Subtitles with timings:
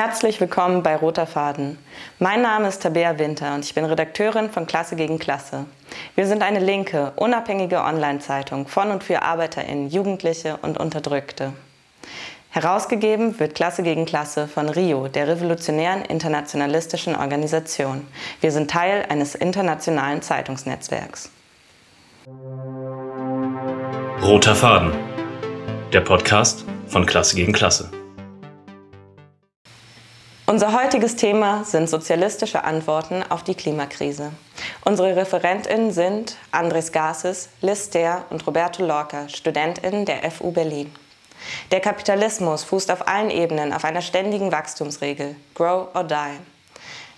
[0.00, 1.76] Herzlich willkommen bei Roter Faden.
[2.20, 5.64] Mein Name ist Tabea Winter und ich bin Redakteurin von Klasse gegen Klasse.
[6.14, 11.52] Wir sind eine linke, unabhängige Online-Zeitung von und für ArbeiterInnen, Jugendliche und Unterdrückte.
[12.50, 18.06] Herausgegeben wird Klasse gegen Klasse von RIO, der revolutionären internationalistischen Organisation.
[18.40, 21.28] Wir sind Teil eines internationalen Zeitungsnetzwerks.
[24.22, 24.92] Roter Faden,
[25.92, 27.90] der Podcast von Klasse gegen Klasse.
[30.48, 34.32] Unser heutiges Thema sind sozialistische Antworten auf die Klimakrise.
[34.82, 40.90] Unsere ReferentInnen sind Andres Garces, Liz Der und Roberto Lorca, StudentInnen der FU Berlin.
[41.70, 46.38] Der Kapitalismus fußt auf allen Ebenen auf einer ständigen Wachstumsregel, Grow or Die.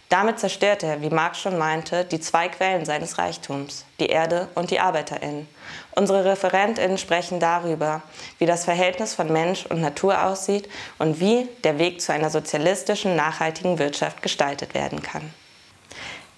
[0.08, 4.72] Damit zerstört er, wie Marx schon meinte, die zwei Quellen seines Reichtums, die Erde und
[4.72, 5.46] die ArbeiterInnen.
[5.92, 8.02] Unsere ReferentInnen sprechen darüber,
[8.38, 10.68] wie das Verhältnis von Mensch und Natur aussieht
[10.98, 15.22] und wie der Weg zu einer sozialistischen, nachhaltigen Wirtschaft gestaltet werden kann.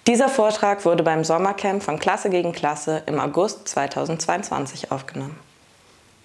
[0.07, 5.39] Dieser Vortrag wurde beim Sommercamp von Klasse gegen Klasse im August 2022 aufgenommen.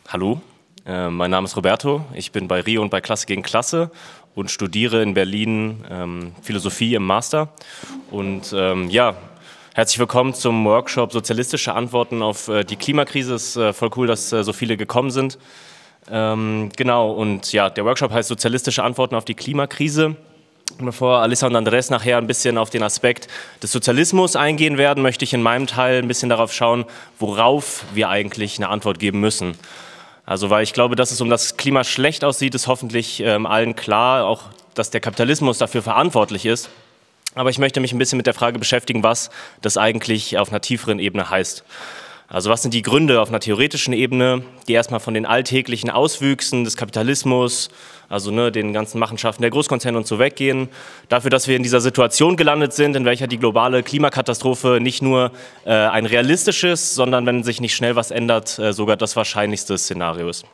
[0.08, 0.40] Hallo,
[0.84, 3.90] äh, mein Name ist Roberto, ich bin bei Rio und bei Klasse gegen Klasse
[4.34, 7.50] und studiere in Berlin ähm, Philosophie im Master.
[8.10, 9.14] Und ähm, ja,
[9.78, 13.34] herzlich willkommen zum Workshop Sozialistische Antworten auf äh, die Klimakrise.
[13.36, 15.38] Es ist äh, voll cool, dass äh, so viele gekommen sind.
[16.10, 20.16] Ähm, genau, und ja, der Workshop heißt Sozialistische Antworten auf die Klimakrise.
[20.80, 23.28] Bevor Alissa und Andres nachher ein bisschen auf den Aspekt
[23.62, 26.84] des Sozialismus eingehen werden, möchte ich in meinem Teil ein bisschen darauf schauen,
[27.20, 29.54] worauf wir eigentlich eine Antwort geben müssen.
[30.26, 33.76] Also weil ich glaube, dass es um das Klima schlecht aussieht, ist hoffentlich ähm, allen
[33.76, 34.42] klar, auch
[34.74, 36.68] dass der Kapitalismus dafür verantwortlich ist.
[37.38, 39.30] Aber ich möchte mich ein bisschen mit der Frage beschäftigen, was
[39.62, 41.62] das eigentlich auf einer tieferen Ebene heißt.
[42.26, 46.64] Also was sind die Gründe auf einer theoretischen Ebene, die erstmal von den alltäglichen Auswüchsen
[46.64, 47.68] des Kapitalismus,
[48.08, 50.68] also ne, den ganzen Machenschaften der Großkonzerne und so weggehen,
[51.08, 55.30] dafür, dass wir in dieser Situation gelandet sind, in welcher die globale Klimakatastrophe nicht nur
[55.64, 60.28] äh, ein realistisches, sondern wenn sich nicht schnell was ändert, äh, sogar das wahrscheinlichste Szenario
[60.28, 60.44] ist.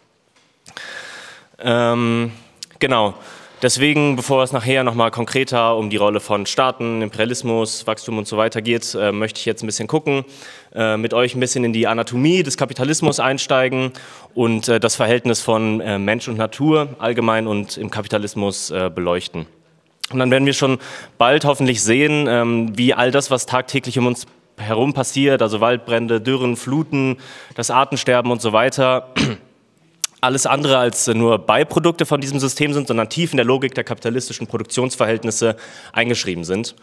[1.61, 2.33] Ähm,
[2.79, 3.15] genau.
[3.63, 8.37] Deswegen, bevor es nachher nochmal konkreter um die Rolle von Staaten, Imperialismus, Wachstum und so
[8.37, 10.25] weiter geht, äh, möchte ich jetzt ein bisschen gucken,
[10.75, 13.93] äh, mit euch ein bisschen in die Anatomie des Kapitalismus einsteigen
[14.35, 19.47] und äh, das Verhältnis von äh, Mensch und Natur allgemein und im Kapitalismus äh, beleuchten.
[20.13, 20.79] Und dann werden wir schon
[21.17, 24.27] bald hoffentlich sehen, ähm, wie all das, was tagtäglich um uns
[24.59, 27.17] herum passiert, also Waldbrände, Dürren, Fluten,
[27.55, 29.09] das Artensterben und so weiter,
[30.25, 33.85] alles andere als nur Beiprodukte von diesem System sind, sondern tief in der Logik der
[33.85, 35.57] kapitalistischen Produktionsverhältnisse
[35.93, 36.75] eingeschrieben sind.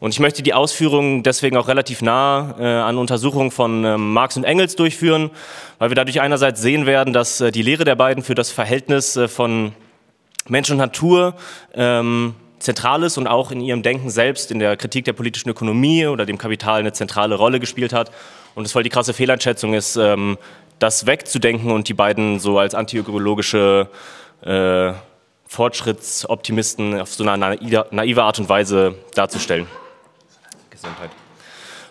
[0.00, 4.36] Und ich möchte die Ausführungen deswegen auch relativ nah äh, an Untersuchungen von äh, Marx
[4.36, 5.30] und Engels durchführen,
[5.78, 9.16] weil wir dadurch einerseits sehen werden, dass äh, die Lehre der beiden für das Verhältnis
[9.16, 9.72] äh, von
[10.46, 11.34] Mensch und Natur
[11.74, 16.06] ähm, zentral ist und auch in ihrem Denken selbst in der Kritik der politischen Ökonomie
[16.06, 18.12] oder dem Kapital eine zentrale Rolle gespielt hat.
[18.54, 20.38] Und es voll die krasse Fehleinschätzung ist, ähm,
[20.78, 23.88] das wegzudenken und die beiden so als antiökologische
[24.42, 24.92] äh,
[25.46, 27.56] Fortschrittsoptimisten auf so eine
[27.90, 29.66] naive Art und Weise darzustellen.
[30.70, 31.10] Gesundheit.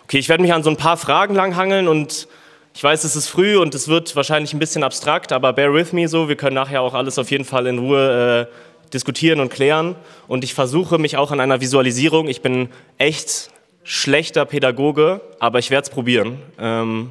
[0.04, 2.28] Okay, ich werde mich an so ein paar Fragen langhangeln und
[2.74, 5.92] ich weiß, es ist früh und es wird wahrscheinlich ein bisschen abstrakt, aber bear with
[5.92, 6.28] me so.
[6.28, 9.96] Wir können nachher auch alles auf jeden Fall in Ruhe äh, diskutieren und klären.
[10.28, 12.28] Und ich versuche mich auch an einer Visualisierung.
[12.28, 13.50] Ich bin echt
[13.82, 16.38] schlechter Pädagoge, aber ich werde es probieren.
[16.58, 17.10] Ähm,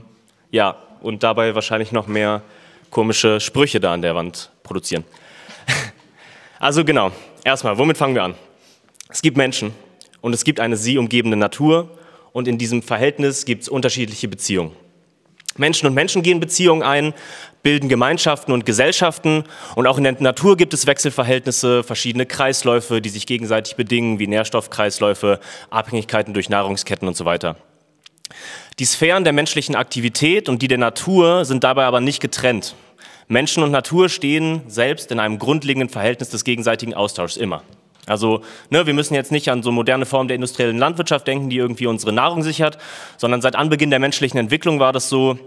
[0.52, 2.42] ja, und dabei wahrscheinlich noch mehr
[2.90, 5.04] komische Sprüche da an der Wand produzieren.
[6.60, 7.12] Also genau,
[7.44, 8.34] erstmal, womit fangen wir an?
[9.10, 9.76] Es gibt Menschen
[10.22, 11.88] und es gibt eine sie umgebende Natur
[12.34, 14.72] und in diesem Verhältnis gibt es unterschiedliche Beziehungen.
[15.58, 17.14] Menschen und Menschen gehen Beziehungen ein,
[17.64, 19.44] bilden Gemeinschaften und Gesellschaften
[19.76, 24.28] und auch in der Natur gibt es Wechselverhältnisse, verschiedene Kreisläufe, die sich gegenseitig bedingen, wie
[24.28, 27.56] Nährstoffkreisläufe, Abhängigkeiten durch Nahrungsketten und so weiter.
[28.80, 32.76] Die Sphären der menschlichen Aktivität und die der Natur sind dabei aber nicht getrennt.
[33.28, 37.64] Menschen und Natur stehen selbst in einem grundlegenden Verhältnis des gegenseitigen Austauschs immer.
[38.06, 41.58] Also ne, wir müssen jetzt nicht an so moderne Formen der industriellen Landwirtschaft denken, die
[41.58, 42.78] irgendwie unsere Nahrung sichert,
[43.18, 45.40] sondern seit Anbeginn der menschlichen Entwicklung war das so,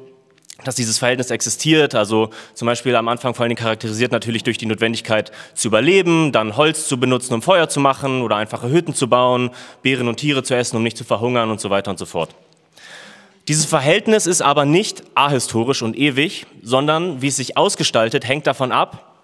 [0.64, 1.94] dass dieses Verhältnis existiert.
[1.94, 6.56] Also zum Beispiel am Anfang vor allem charakterisiert natürlich durch die Notwendigkeit zu überleben, dann
[6.56, 9.50] Holz zu benutzen, um Feuer zu machen oder einfache Hütten zu bauen,
[9.82, 12.34] Beeren und Tiere zu essen, um nicht zu verhungern und so weiter und so fort.
[13.48, 18.70] Dieses Verhältnis ist aber nicht ahistorisch und ewig, sondern wie es sich ausgestaltet, hängt davon
[18.70, 19.16] ab,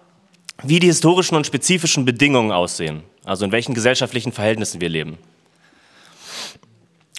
[0.63, 5.17] wie die historischen und spezifischen Bedingungen aussehen, also in welchen gesellschaftlichen Verhältnissen wir leben.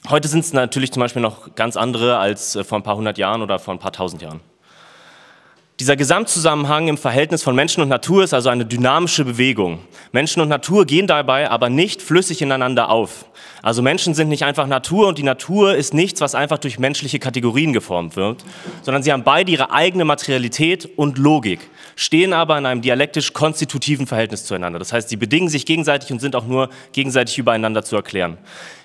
[0.08, 3.18] Heute sind es natürlich zum Beispiel noch ganz andere als äh, vor ein paar hundert
[3.18, 4.40] Jahren oder vor ein paar tausend Jahren.
[5.80, 9.78] Dieser Gesamtzusammenhang im Verhältnis von Menschen und Natur ist also eine dynamische Bewegung.
[10.10, 13.26] Menschen und Natur gehen dabei aber nicht flüssig ineinander auf.
[13.62, 17.20] Also Menschen sind nicht einfach Natur und die Natur ist nichts, was einfach durch menschliche
[17.20, 18.44] Kategorien geformt wird,
[18.82, 21.60] sondern sie haben beide ihre eigene Materialität und Logik,
[21.98, 24.78] stehen aber in einem dialektisch konstitutiven Verhältnis zueinander.
[24.78, 28.38] Das heißt, sie bedingen sich gegenseitig und sind auch nur gegenseitig übereinander zu erklären.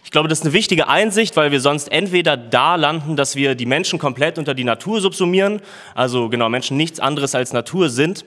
[0.04, 3.54] Ich glaube, das ist eine wichtige Einsicht, weil wir sonst entweder da landen, dass wir
[3.54, 5.62] die Menschen komplett unter die Natur subsumieren,
[5.94, 8.26] also genau Menschen nichts anderes als Natur sind,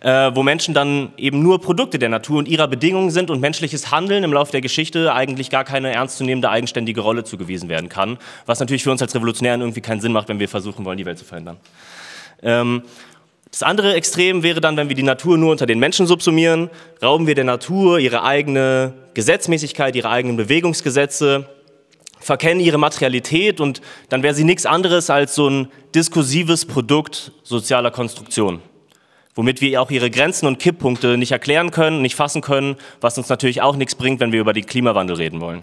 [0.00, 3.90] äh, wo Menschen dann eben nur Produkte der Natur und ihrer Bedingungen sind und menschliches
[3.90, 8.58] Handeln im Laufe der Geschichte eigentlich gar keine ernstzunehmende eigenständige Rolle zugewiesen werden kann, was
[8.58, 11.18] natürlich für uns als Revolutionären irgendwie keinen Sinn macht, wenn wir versuchen wollen, die Welt
[11.18, 11.58] zu verändern.
[13.50, 16.68] Das andere Extrem wäre dann, wenn wir die Natur nur unter den Menschen subsumieren,
[17.02, 21.48] rauben wir der Natur ihre eigene Gesetzmäßigkeit, ihre eigenen Bewegungsgesetze,
[22.18, 27.90] verkennen ihre Materialität und dann wäre sie nichts anderes als so ein diskursives Produkt sozialer
[27.90, 28.60] Konstruktion,
[29.34, 33.28] womit wir auch ihre Grenzen und Kipppunkte nicht erklären können, nicht fassen können, was uns
[33.28, 35.62] natürlich auch nichts bringt, wenn wir über den Klimawandel reden wollen.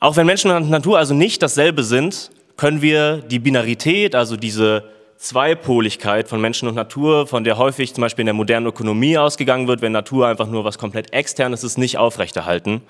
[0.00, 4.95] Auch wenn Menschen und Natur also nicht dasselbe sind, können wir die Binarität, also diese
[5.18, 9.66] Zweipoligkeit von Menschen und Natur, von der häufig zum Beispiel in der modernen Ökonomie ausgegangen
[9.66, 12.82] wird, wenn Natur einfach nur was komplett externes ist, nicht aufrechterhalten,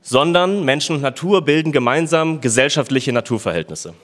[0.00, 3.94] sondern Menschen und Natur bilden gemeinsam gesellschaftliche Naturverhältnisse.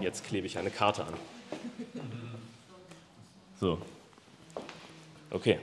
[0.00, 1.14] Jetzt klebe ich eine Karte an.
[3.60, 3.78] So.
[5.30, 5.58] Okay.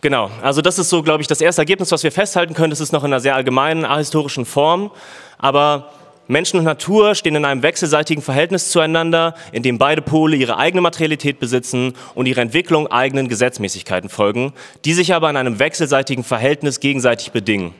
[0.00, 2.70] Genau, also das ist so, glaube ich, das erste Ergebnis, was wir festhalten können.
[2.70, 4.92] Das ist noch in einer sehr allgemeinen, ahistorischen Form,
[5.38, 5.90] aber
[6.28, 10.82] Menschen und Natur stehen in einem wechselseitigen Verhältnis zueinander, in dem beide Pole ihre eigene
[10.82, 14.52] Materialität besitzen und ihre Entwicklung eigenen Gesetzmäßigkeiten folgen,
[14.84, 17.74] die sich aber in einem wechselseitigen Verhältnis gegenseitig bedingen.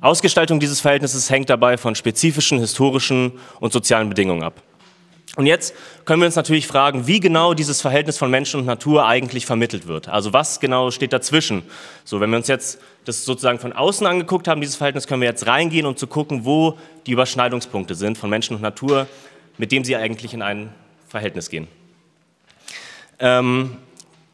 [0.00, 4.60] Ausgestaltung dieses Verhältnisses hängt dabei von spezifischen historischen und sozialen Bedingungen ab.
[5.36, 9.06] Und jetzt können wir uns natürlich fragen, wie genau dieses Verhältnis von Mensch und Natur
[9.06, 10.08] eigentlich vermittelt wird.
[10.08, 11.64] Also was genau steht dazwischen?
[12.04, 15.28] So, wenn wir uns jetzt das sozusagen von außen angeguckt haben, dieses Verhältnis, können wir
[15.28, 19.08] jetzt reingehen und zu gucken, wo die Überschneidungspunkte sind von Menschen und Natur,
[19.58, 20.72] mit dem sie eigentlich in ein
[21.08, 21.66] Verhältnis gehen.
[23.18, 23.76] Ähm,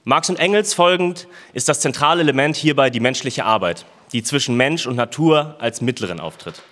[0.04, 4.86] Marx und Engels folgend ist das zentrale Element hierbei die menschliche Arbeit, die zwischen Mensch
[4.86, 6.62] und Natur als Mittlerin auftritt.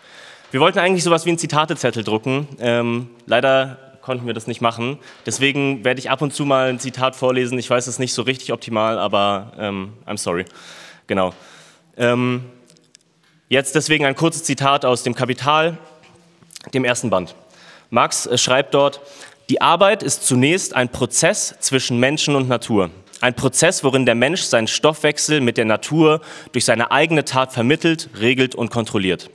[0.50, 2.48] Wir wollten eigentlich sowas wie einen Zitatezettel drucken.
[2.58, 4.98] Ähm, leider konnten wir das nicht machen.
[5.26, 7.58] Deswegen werde ich ab und zu mal ein Zitat vorlesen.
[7.58, 10.46] Ich weiß es nicht so richtig optimal, aber ähm, I'm sorry.
[11.06, 11.34] Genau.
[11.98, 12.46] Ähm,
[13.50, 15.76] jetzt deswegen ein kurzes Zitat aus dem Kapital,
[16.72, 17.34] dem ersten Band.
[17.90, 19.02] Marx schreibt dort,
[19.50, 22.88] die Arbeit ist zunächst ein Prozess zwischen Menschen und Natur.
[23.20, 26.22] Ein Prozess, worin der Mensch seinen Stoffwechsel mit der Natur
[26.52, 29.28] durch seine eigene Tat vermittelt, regelt und kontrolliert.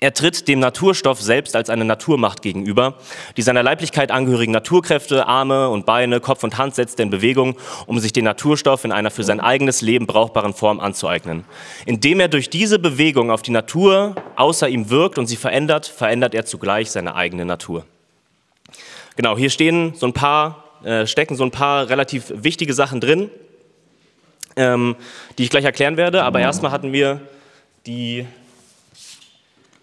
[0.00, 2.94] Er tritt dem Naturstoff selbst als eine Naturmacht gegenüber,
[3.36, 7.56] die seiner Leiblichkeit angehörigen Naturkräfte, Arme und Beine, Kopf und Hand setzt in Bewegung,
[7.86, 11.44] um sich den Naturstoff in einer für sein eigenes Leben brauchbaren Form anzueignen.
[11.84, 16.32] Indem er durch diese Bewegung auf die Natur außer ihm wirkt und sie verändert, verändert
[16.32, 17.84] er zugleich seine eigene Natur.
[19.16, 23.32] Genau, hier stehen so ein paar, äh, stecken so ein paar relativ wichtige Sachen drin,
[24.54, 24.94] ähm,
[25.38, 26.22] die ich gleich erklären werde.
[26.22, 27.20] Aber erstmal hatten wir
[27.84, 28.26] die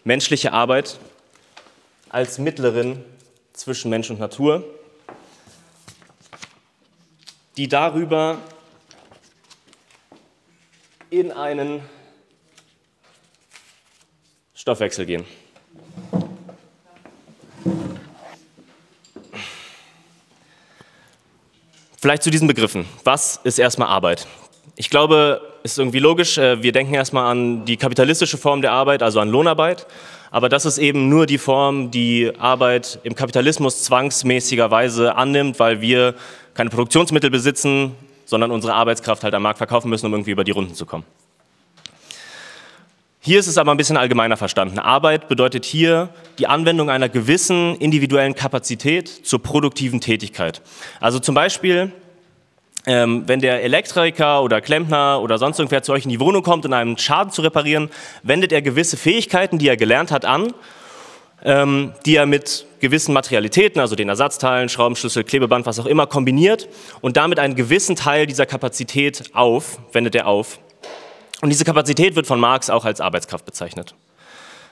[0.06, 1.00] menschliche Arbeit
[2.10, 3.04] als Mittlerin
[3.54, 4.63] zwischen Mensch und Natur,
[7.57, 8.38] die darüber
[11.09, 11.81] in einen
[14.54, 15.26] Stoffwechsel gehen.
[21.97, 22.85] Vielleicht zu diesen Begriffen.
[23.04, 24.28] Was ist erstmal Arbeit?
[24.77, 28.73] Ich glaube, es ist irgendwie logisch, äh, wir denken erstmal an die kapitalistische Form der
[28.73, 29.87] Arbeit, also an Lohnarbeit.
[30.31, 36.15] Aber das ist eben nur die Form, die Arbeit im Kapitalismus zwangsmäßigerweise annimmt, weil wir
[36.55, 40.51] keine Produktionsmittel besitzen, sondern unsere Arbeitskraft halt am Markt verkaufen müssen, um irgendwie über die
[40.51, 41.05] Runden zu kommen.
[43.21, 44.77] Hier ist es aber ein bisschen allgemeiner verstanden.
[44.77, 50.61] Arbeit bedeutet hier die Anwendung einer gewissen individuellen Kapazität zur produktiven Tätigkeit.
[50.99, 51.91] Also zum Beispiel
[52.85, 56.65] ähm, wenn der Elektriker oder Klempner oder sonst irgendwer zu euch in die Wohnung kommt,
[56.65, 57.89] um einen Schaden zu reparieren,
[58.23, 60.54] wendet er gewisse Fähigkeiten, die er gelernt hat, an,
[61.44, 66.69] ähm, die er mit gewissen Materialitäten, also den Ersatzteilen, Schraubenschlüssel, Klebeband, was auch immer, kombiniert
[67.01, 70.59] und damit einen gewissen Teil dieser Kapazität auf, wendet er auf.
[71.42, 73.95] Und diese Kapazität wird von Marx auch als Arbeitskraft bezeichnet.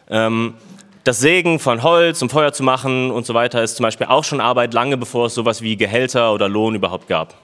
[0.10, 0.56] Ähm,
[1.04, 4.24] das Sägen von Holz, um Feuer zu machen und so weiter, ist zum Beispiel auch
[4.24, 7.43] schon Arbeit, lange bevor es sowas wie Gehälter oder Lohn überhaupt gab.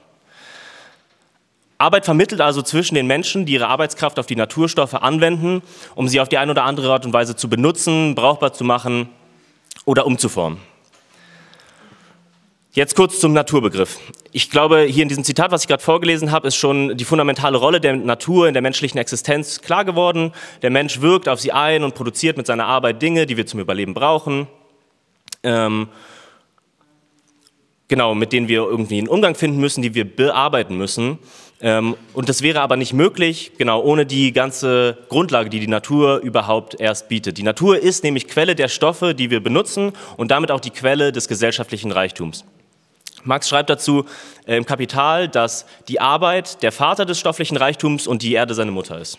[1.80, 5.62] Arbeit vermittelt also zwischen den Menschen, die ihre Arbeitskraft auf die Naturstoffe anwenden,
[5.94, 9.08] um sie auf die eine oder andere Art und Weise zu benutzen, brauchbar zu machen
[9.86, 10.58] oder umzuformen.
[12.72, 13.98] Jetzt kurz zum Naturbegriff.
[14.30, 17.56] Ich glaube, hier in diesem Zitat, was ich gerade vorgelesen habe, ist schon die fundamentale
[17.56, 20.32] Rolle der Natur in der menschlichen Existenz klar geworden.
[20.60, 23.58] Der Mensch wirkt auf sie ein und produziert mit seiner Arbeit Dinge, die wir zum
[23.58, 24.46] Überleben brauchen.
[25.42, 25.88] Ähm,
[27.88, 31.18] genau, mit denen wir irgendwie einen Umgang finden müssen, die wir bearbeiten müssen.
[31.62, 36.18] Ähm, und das wäre aber nicht möglich, genau, ohne die ganze Grundlage, die die Natur
[36.18, 37.36] überhaupt erst bietet.
[37.36, 41.12] Die Natur ist nämlich Quelle der Stoffe, die wir benutzen und damit auch die Quelle
[41.12, 42.44] des gesellschaftlichen Reichtums.
[43.24, 44.06] Marx schreibt dazu
[44.46, 48.70] äh, im Kapital, dass die Arbeit der Vater des stofflichen Reichtums und die Erde seine
[48.70, 49.18] Mutter ist.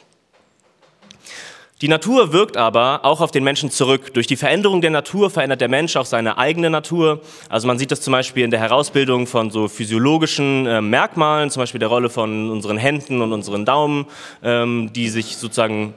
[1.82, 4.14] Die Natur wirkt aber auch auf den Menschen zurück.
[4.14, 7.22] Durch die Veränderung der Natur verändert der Mensch auch seine eigene Natur.
[7.50, 11.62] Also man sieht das zum Beispiel in der Herausbildung von so physiologischen äh, Merkmalen, zum
[11.62, 14.06] Beispiel der Rolle von unseren Händen und unseren Daumen,
[14.44, 15.96] ähm, die sich sozusagen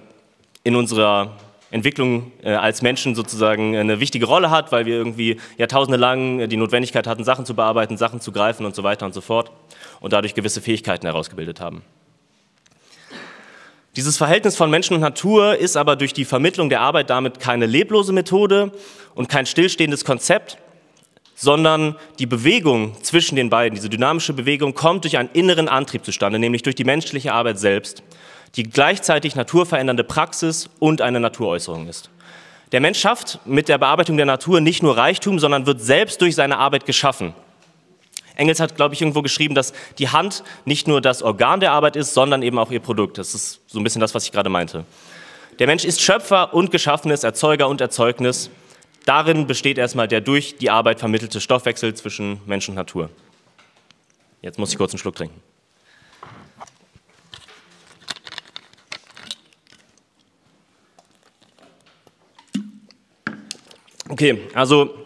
[0.62, 1.32] in unserer
[1.70, 6.48] Entwicklung äh, als Menschen sozusagen eine wichtige Rolle hat, weil wir irgendwie Jahrtausende lang äh,
[6.48, 9.50] die Notwendigkeit hatten, Sachen zu bearbeiten, Sachen zu greifen und so weiter und so fort
[10.00, 11.82] und dadurch gewisse Fähigkeiten herausgebildet haben.
[13.96, 17.66] Dieses Verhältnis von Menschen und Natur ist aber durch die Vermittlung der Arbeit damit keine
[17.66, 18.72] leblose Methode
[19.14, 20.58] und kein stillstehendes Konzept,
[21.36, 26.40] sondern die Bewegung zwischen den beiden, diese dynamische Bewegung, kommt durch einen inneren Antrieb zustande,
[26.40, 28.02] nämlich durch die menschliche Arbeit selbst
[28.56, 32.10] die gleichzeitig naturverändernde Praxis und eine Naturäußerung ist.
[32.72, 36.34] Der Mensch schafft mit der Bearbeitung der Natur nicht nur Reichtum, sondern wird selbst durch
[36.34, 37.34] seine Arbeit geschaffen.
[38.36, 41.96] Engels hat, glaube ich, irgendwo geschrieben, dass die Hand nicht nur das Organ der Arbeit
[41.96, 43.18] ist, sondern eben auch ihr Produkt.
[43.18, 44.84] Das ist so ein bisschen das, was ich gerade meinte.
[45.58, 48.50] Der Mensch ist Schöpfer und Geschaffenes, Erzeuger und Erzeugnis.
[49.04, 53.10] Darin besteht erstmal der durch die Arbeit vermittelte Stoffwechsel zwischen Mensch und Natur.
[54.42, 55.40] Jetzt muss ich kurz einen Schluck trinken.
[64.08, 65.03] Okay, also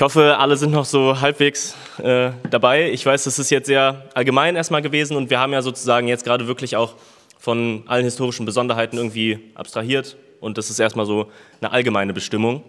[0.00, 2.90] ich hoffe, alle sind noch so halbwegs äh, dabei.
[2.90, 6.24] Ich weiß, das ist jetzt sehr allgemein erstmal gewesen und wir haben ja sozusagen jetzt
[6.24, 6.94] gerade wirklich auch
[7.38, 11.30] von allen historischen Besonderheiten irgendwie abstrahiert und das ist erstmal so
[11.60, 12.62] eine allgemeine Bestimmung.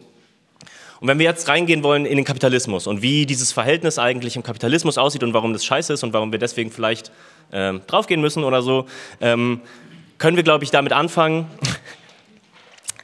[0.99, 4.43] Und wenn wir jetzt reingehen wollen in den Kapitalismus und wie dieses Verhältnis eigentlich im
[4.43, 7.13] Kapitalismus aussieht und warum das scheiße ist und warum wir deswegen vielleicht
[7.51, 8.87] äh, draufgehen müssen oder so,
[9.21, 9.61] ähm,
[10.17, 11.47] können wir, glaube ich, damit anfangen,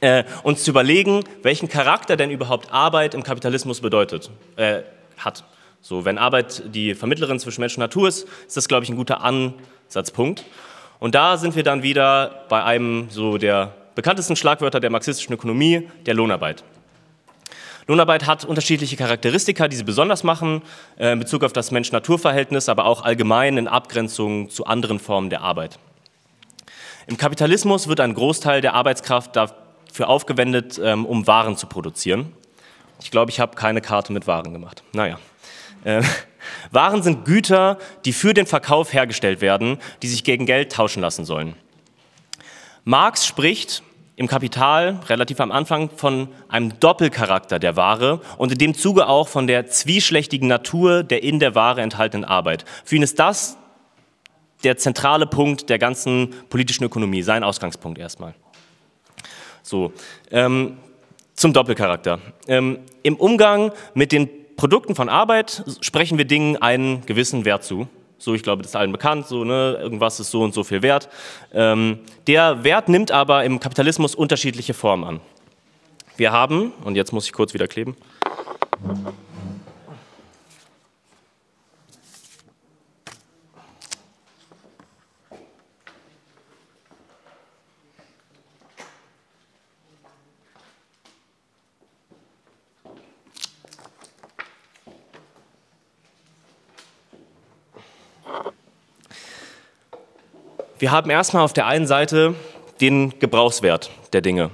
[0.00, 4.82] äh, uns zu überlegen, welchen Charakter denn überhaupt Arbeit im Kapitalismus bedeutet, äh,
[5.16, 5.44] hat.
[5.80, 8.96] So, wenn Arbeit die Vermittlerin zwischen Mensch und Natur ist, ist das, glaube ich, ein
[8.96, 10.44] guter Ansatzpunkt.
[10.98, 15.88] Und da sind wir dann wieder bei einem so der bekanntesten Schlagwörter der marxistischen Ökonomie,
[16.06, 16.64] der Lohnarbeit.
[17.86, 20.62] Lohnarbeit hat unterschiedliche Charakteristika, die sie besonders machen,
[20.98, 25.40] äh, in Bezug auf das Mensch-Natur-Verhältnis, aber auch allgemein in Abgrenzung zu anderen Formen der
[25.40, 25.78] Arbeit.
[27.06, 29.34] Im Kapitalismus wird ein Großteil der Arbeitskraft
[29.92, 32.32] für aufgewendet, ähm, um Waren zu produzieren.
[33.00, 34.82] Ich glaube, ich habe keine Karte mit Waren gemacht.
[34.92, 35.18] Naja.
[35.84, 36.02] Äh,
[36.70, 41.24] Waren sind Güter, die für den Verkauf hergestellt werden, die sich gegen Geld tauschen lassen
[41.24, 41.54] sollen.
[42.84, 43.82] Marx spricht
[44.16, 49.28] im Kapital relativ am Anfang von einem Doppelcharakter der Ware und in dem Zuge auch
[49.28, 52.64] von der zwischlächtigen Natur der in der Ware enthaltenen Arbeit.
[52.84, 53.56] Für ihn ist das
[54.64, 58.34] der zentrale Punkt der ganzen politischen Ökonomie, sein Ausgangspunkt erstmal.
[59.68, 59.92] So,
[60.30, 60.78] ähm,
[61.34, 62.20] zum Doppelcharakter.
[62.46, 67.86] Ähm, Im Umgang mit den Produkten von Arbeit sprechen wir Dingen einen gewissen Wert zu.
[68.16, 70.80] So, ich glaube, das ist allen bekannt, so, ne, irgendwas ist so und so viel
[70.80, 71.10] wert.
[71.52, 75.20] Ähm, der Wert nimmt aber im Kapitalismus unterschiedliche Formen an.
[76.16, 77.94] Wir haben, und jetzt muss ich kurz wieder kleben.
[100.78, 102.36] Wir haben erstmal auf der einen Seite
[102.80, 104.50] den Gebrauchswert der Dinge.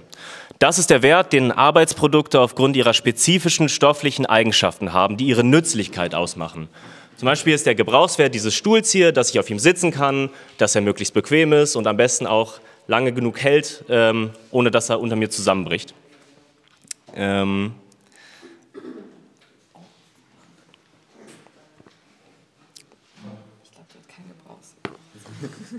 [0.59, 6.15] Das ist der Wert, den Arbeitsprodukte aufgrund ihrer spezifischen stofflichen Eigenschaften haben, die ihre Nützlichkeit
[6.15, 6.69] ausmachen.
[7.17, 10.75] Zum Beispiel ist der Gebrauchswert dieses Stuhls hier, dass ich auf ihm sitzen kann, dass
[10.75, 12.55] er möglichst bequem ist und am besten auch
[12.87, 15.93] lange genug hält, ähm, ohne dass er unter mir zusammenbricht.
[17.15, 17.75] Ähm,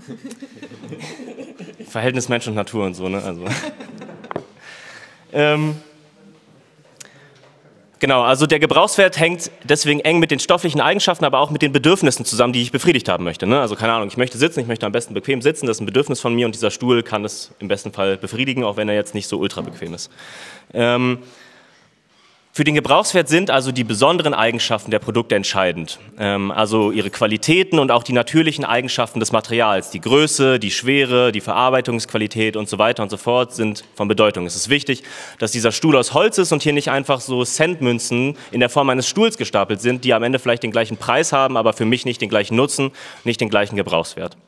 [1.88, 3.22] Verhältnis Mensch und Natur und so, ne?
[3.22, 3.44] Also.
[5.32, 5.76] ähm,
[7.98, 11.72] Genau, also der Gebrauchswert hängt deswegen eng mit den stofflichen Eigenschaften, aber auch mit den
[11.72, 13.46] Bedürfnissen zusammen, die ich befriedigt haben möchte.
[13.46, 13.58] Ne?
[13.58, 15.86] Also keine Ahnung, ich möchte sitzen, ich möchte am besten bequem sitzen, das ist ein
[15.86, 18.94] Bedürfnis von mir und dieser Stuhl kann es im besten Fall befriedigen, auch wenn er
[18.94, 20.10] jetzt nicht so ultra bequem ist.
[20.74, 21.20] Ähm,
[22.56, 25.98] für den Gebrauchswert sind also die besonderen Eigenschaften der Produkte entscheidend.
[26.18, 29.90] Ähm, also ihre Qualitäten und auch die natürlichen Eigenschaften des Materials.
[29.90, 34.46] Die Größe, die Schwere, die Verarbeitungsqualität und so weiter und so fort sind von Bedeutung.
[34.46, 35.02] Es ist wichtig,
[35.38, 38.88] dass dieser Stuhl aus Holz ist und hier nicht einfach so Centmünzen in der Form
[38.88, 42.06] eines Stuhls gestapelt sind, die am Ende vielleicht den gleichen Preis haben, aber für mich
[42.06, 42.90] nicht den gleichen Nutzen,
[43.24, 44.38] nicht den gleichen Gebrauchswert.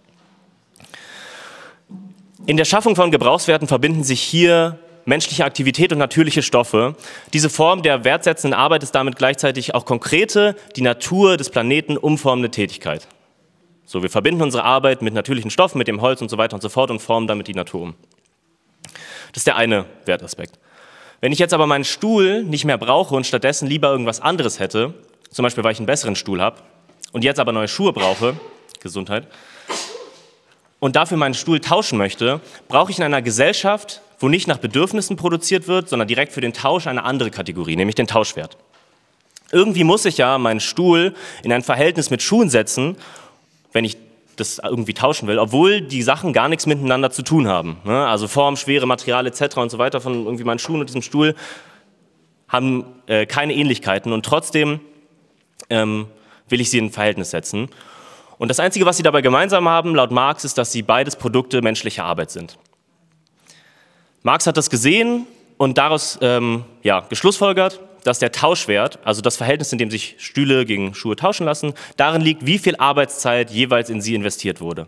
[2.46, 6.94] In der Schaffung von Gebrauchswerten verbinden sich hier menschliche Aktivität und natürliche Stoffe.
[7.32, 12.50] Diese Form der wertsetzenden Arbeit ist damit gleichzeitig auch konkrete, die Natur des Planeten umformende
[12.50, 13.08] Tätigkeit.
[13.86, 16.60] So, wir verbinden unsere Arbeit mit natürlichen Stoffen, mit dem Holz und so weiter und
[16.60, 17.94] so fort und formen damit die Natur um.
[19.32, 20.58] Das ist der eine Wertaspekt.
[21.22, 24.92] Wenn ich jetzt aber meinen Stuhl nicht mehr brauche und stattdessen lieber irgendwas anderes hätte,
[25.30, 26.58] zum Beispiel weil ich einen besseren Stuhl habe
[27.12, 28.38] und jetzt aber neue Schuhe brauche,
[28.80, 29.26] Gesundheit,
[30.80, 35.16] und dafür meinen Stuhl tauschen möchte, brauche ich in einer Gesellschaft wo nicht nach Bedürfnissen
[35.16, 38.56] produziert wird, sondern direkt für den Tausch eine andere Kategorie, nämlich den Tauschwert.
[39.50, 42.96] Irgendwie muss ich ja meinen Stuhl in ein Verhältnis mit Schuhen setzen,
[43.72, 43.96] wenn ich
[44.36, 47.78] das irgendwie tauschen will, obwohl die Sachen gar nichts miteinander zu tun haben.
[47.84, 48.06] Ne?
[48.06, 49.56] Also Form, Schwere, Material etc.
[49.56, 51.34] und so weiter von irgendwie meinen Schuhen und diesem Stuhl
[52.46, 54.80] haben äh, keine Ähnlichkeiten und trotzdem
[55.70, 56.06] ähm,
[56.48, 57.68] will ich sie in ein Verhältnis setzen.
[58.38, 61.60] Und das Einzige, was sie dabei gemeinsam haben, laut Marx, ist, dass sie beides Produkte
[61.60, 62.56] menschlicher Arbeit sind.
[64.28, 69.72] Marx hat das gesehen und daraus ähm, ja, geschlussfolgert, dass der Tauschwert, also das Verhältnis,
[69.72, 74.02] in dem sich Stühle gegen Schuhe tauschen lassen, darin liegt, wie viel Arbeitszeit jeweils in
[74.02, 74.86] sie investiert wurde.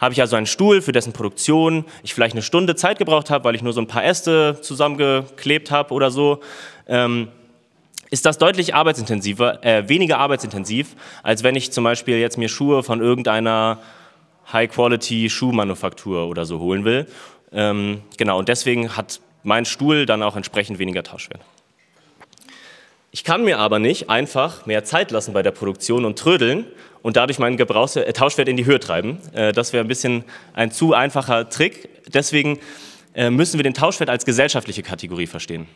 [0.00, 3.44] Habe ich also einen Stuhl, für dessen Produktion ich vielleicht eine Stunde Zeit gebraucht habe,
[3.44, 6.40] weil ich nur so ein paar Äste zusammengeklebt habe oder so,
[6.86, 7.28] ähm,
[8.08, 12.82] ist das deutlich arbeitsintensiver, äh, weniger arbeitsintensiv, als wenn ich zum Beispiel jetzt mir Schuhe
[12.82, 13.80] von irgendeiner
[14.50, 17.06] High-Quality-Schuhmanufaktur oder so holen will
[17.52, 21.40] ähm, genau, und deswegen hat mein Stuhl dann auch entsprechend weniger Tauschwert.
[23.10, 26.66] Ich kann mir aber nicht einfach mehr Zeit lassen bei der Produktion und trödeln
[27.02, 29.18] und dadurch meinen Gebrauchs äh, Tauschwert in die Höhe treiben.
[29.32, 31.88] Äh, das wäre ein bisschen ein zu einfacher Trick.
[32.12, 32.58] Deswegen
[33.14, 35.66] äh, müssen wir den Tauschwert als gesellschaftliche Kategorie verstehen.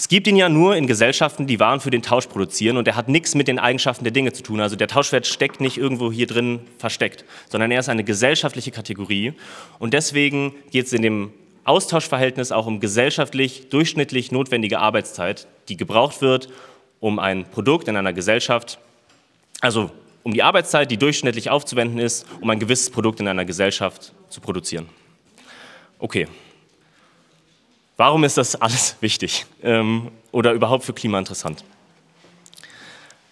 [0.00, 2.96] Es gibt ihn ja nur in Gesellschaften, die Waren für den Tausch produzieren und er
[2.96, 4.58] hat nichts mit den Eigenschaften der Dinge zu tun.
[4.62, 9.34] Also der Tauschwert steckt nicht irgendwo hier drin versteckt, sondern er ist eine gesellschaftliche Kategorie
[9.78, 11.34] und deswegen geht es in dem
[11.64, 16.48] Austauschverhältnis auch um gesellschaftlich durchschnittlich notwendige Arbeitszeit, die gebraucht wird,
[16.98, 18.78] um ein Produkt in einer Gesellschaft,
[19.60, 19.90] also
[20.22, 24.40] um die Arbeitszeit, die durchschnittlich aufzuwenden ist, um ein gewisses Produkt in einer Gesellschaft zu
[24.40, 24.88] produzieren.
[25.98, 26.26] Okay,
[28.00, 31.64] Warum ist das alles wichtig ähm, oder überhaupt für Klima interessant?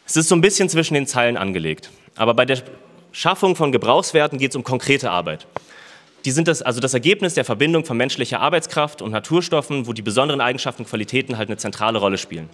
[0.04, 2.58] Es ist so ein bisschen zwischen den Zeilen angelegt, aber bei der
[3.10, 5.46] Schaffung von Gebrauchswerten geht es um konkrete Arbeit.
[6.26, 10.02] Die sind das, also das Ergebnis der Verbindung von menschlicher Arbeitskraft und Naturstoffen, wo die
[10.02, 12.50] besonderen Eigenschaften und Qualitäten halt eine zentrale Rolle spielen.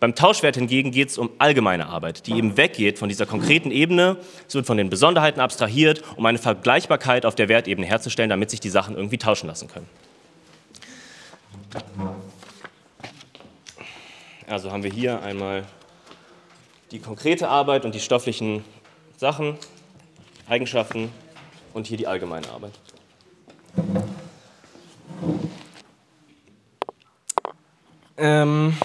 [0.00, 4.16] Beim Tauschwert hingegen geht es um allgemeine Arbeit, die eben weggeht von dieser konkreten Ebene,
[4.48, 8.58] es wird von den Besonderheiten abstrahiert, um eine Vergleichbarkeit auf der Wertebene herzustellen, damit sich
[8.58, 9.86] die Sachen irgendwie tauschen lassen können.
[14.46, 15.64] Also haben wir hier einmal
[16.90, 18.64] die konkrete Arbeit und die stofflichen
[19.16, 19.56] Sachen,
[20.48, 21.10] Eigenschaften
[21.72, 22.72] und hier die allgemeine Arbeit.
[28.16, 28.76] Ähm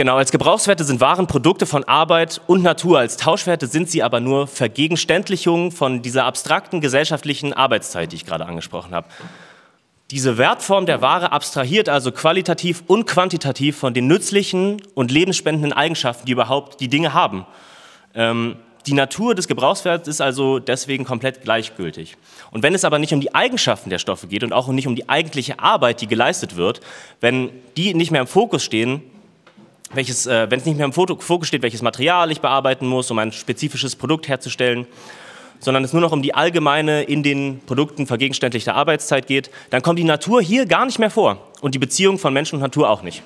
[0.00, 3.00] Genau, als Gebrauchswerte sind Waren Produkte von Arbeit und Natur.
[3.00, 8.46] Als Tauschwerte sind sie aber nur Vergegenständlichungen von dieser abstrakten gesellschaftlichen Arbeitszeit, die ich gerade
[8.46, 9.08] angesprochen habe.
[10.10, 16.24] Diese Wertform der Ware abstrahiert also qualitativ und quantitativ von den nützlichen und lebensspendenden Eigenschaften,
[16.24, 17.44] die überhaupt die Dinge haben.
[18.14, 22.16] Ähm, die Natur des Gebrauchswerts ist also deswegen komplett gleichgültig.
[22.52, 24.96] Und wenn es aber nicht um die Eigenschaften der Stoffe geht und auch nicht um
[24.96, 26.80] die eigentliche Arbeit, die geleistet wird,
[27.20, 29.02] wenn die nicht mehr im Fokus stehen,
[29.92, 33.18] welches, äh, wenn es nicht mehr im Fokus steht, welches Material ich bearbeiten muss, um
[33.18, 34.86] ein spezifisches Produkt herzustellen,
[35.58, 39.98] sondern es nur noch um die allgemeine in den Produkten vergegenständlichte Arbeitszeit geht, dann kommt
[39.98, 43.02] die Natur hier gar nicht mehr vor und die Beziehung von Mensch und Natur auch
[43.02, 43.22] nicht.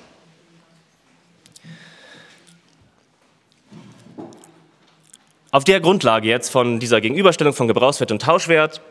[5.51, 8.81] Auf der Grundlage jetzt von dieser Gegenüberstellung von Gebrauchswert und Tauschwert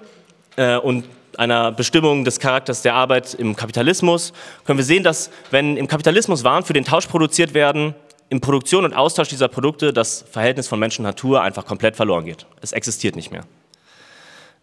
[0.57, 1.05] äh, und
[1.37, 4.33] einer Bestimmung des Charakters der Arbeit im Kapitalismus
[4.65, 7.95] können wir sehen, dass wenn im Kapitalismus Waren für den Tausch produziert werden,
[8.29, 12.25] in Produktion und Austausch dieser Produkte das Verhältnis von Mensch und Natur einfach komplett verloren
[12.25, 12.47] geht.
[12.61, 13.45] Es existiert nicht mehr.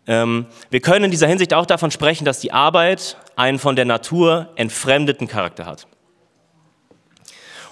[0.07, 3.85] Ähm, wir können in dieser Hinsicht auch davon sprechen, dass die Arbeit einen von der
[3.85, 5.87] Natur entfremdeten Charakter hat.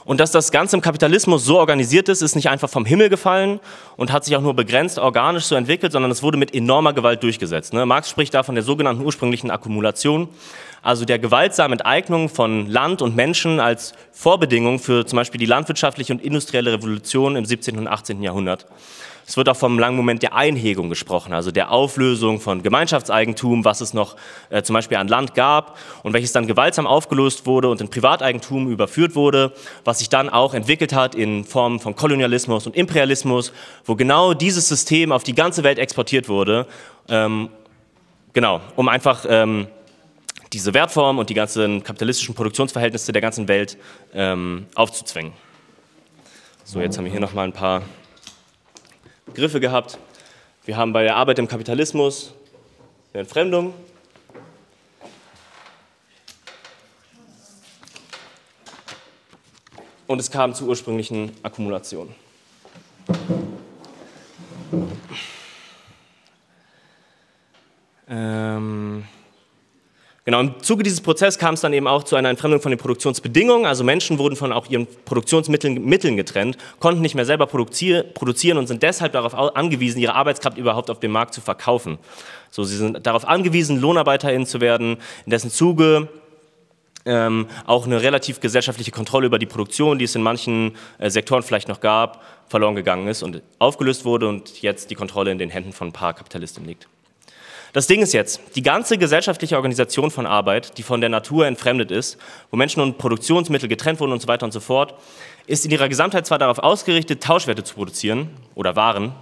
[0.10, 3.60] Und dass das Ganze im Kapitalismus so organisiert ist, ist nicht einfach vom Himmel gefallen
[3.95, 7.22] und hat sich auch nur begrenzt organisch so entwickelt, sondern es wurde mit enormer Gewalt
[7.22, 7.74] durchgesetzt.
[7.74, 7.86] Ne?
[7.86, 10.28] Marx spricht da von der sogenannten ursprünglichen Akkumulation,
[10.82, 16.12] also der gewaltsamen Enteignung von Land und Menschen als Vorbedingung für zum Beispiel die landwirtschaftliche
[16.12, 17.78] und industrielle Revolution im 17.
[17.78, 18.24] und 18.
[18.24, 18.65] Jahrhundert.
[19.29, 23.79] Es wird auch vom langen Moment der Einhegung gesprochen, also der Auflösung von Gemeinschaftseigentum, was
[23.79, 24.15] es noch
[24.49, 28.71] äh, zum Beispiel an Land gab und welches dann gewaltsam aufgelöst wurde und in Privateigentum
[28.71, 29.53] überführt wurde,
[29.85, 33.53] was sich dann auch entwickelt hat in Form von Kolonialismus und Imperialismus,
[33.85, 36.65] wo genau dieses System auf die ganze Welt exportiert wurde,
[37.07, 37.49] ähm,
[38.33, 39.67] genau, um einfach ähm,
[40.53, 43.77] diese Wertform und die ganzen kapitalistischen Produktionsverhältnisse der ganzen Welt
[44.11, 45.33] ähm, aufzuzwingen.
[46.63, 47.83] So, jetzt haben wir hier nochmal ein paar
[49.33, 49.97] Griffe gehabt.
[50.65, 52.33] Wir haben bei der Arbeit im Kapitalismus
[53.13, 53.73] eine Entfremdung.
[60.07, 62.13] Und es kam zur ursprünglichen Akkumulation.
[70.29, 72.77] Genau, im Zuge dieses Prozesses kam es dann eben auch zu einer Entfremdung von den
[72.77, 73.65] Produktionsbedingungen.
[73.65, 78.67] Also Menschen wurden von auch ihren Produktionsmitteln Mitteln getrennt, konnten nicht mehr selber produzieren und
[78.67, 81.97] sind deshalb darauf angewiesen, ihre Arbeitskraft überhaupt auf dem Markt zu verkaufen.
[82.51, 86.09] So, sie sind darauf angewiesen, LohnarbeiterInnen zu werden, in dessen Zuge
[87.07, 91.41] ähm, auch eine relativ gesellschaftliche Kontrolle über die Produktion, die es in manchen äh, Sektoren
[91.41, 95.49] vielleicht noch gab, verloren gegangen ist und aufgelöst wurde und jetzt die Kontrolle in den
[95.49, 96.87] Händen von ein paar Kapitalistinnen liegt.
[97.71, 101.91] Das Ding ist jetzt, die ganze gesellschaftliche Organisation von Arbeit, die von der Natur entfremdet
[101.91, 102.17] ist,
[102.49, 104.95] wo Menschen und Produktionsmittel getrennt wurden und so weiter und so fort,
[105.45, 109.13] ist in ihrer Gesamtheit zwar darauf ausgerichtet, Tauschwerte zu produzieren oder Waren,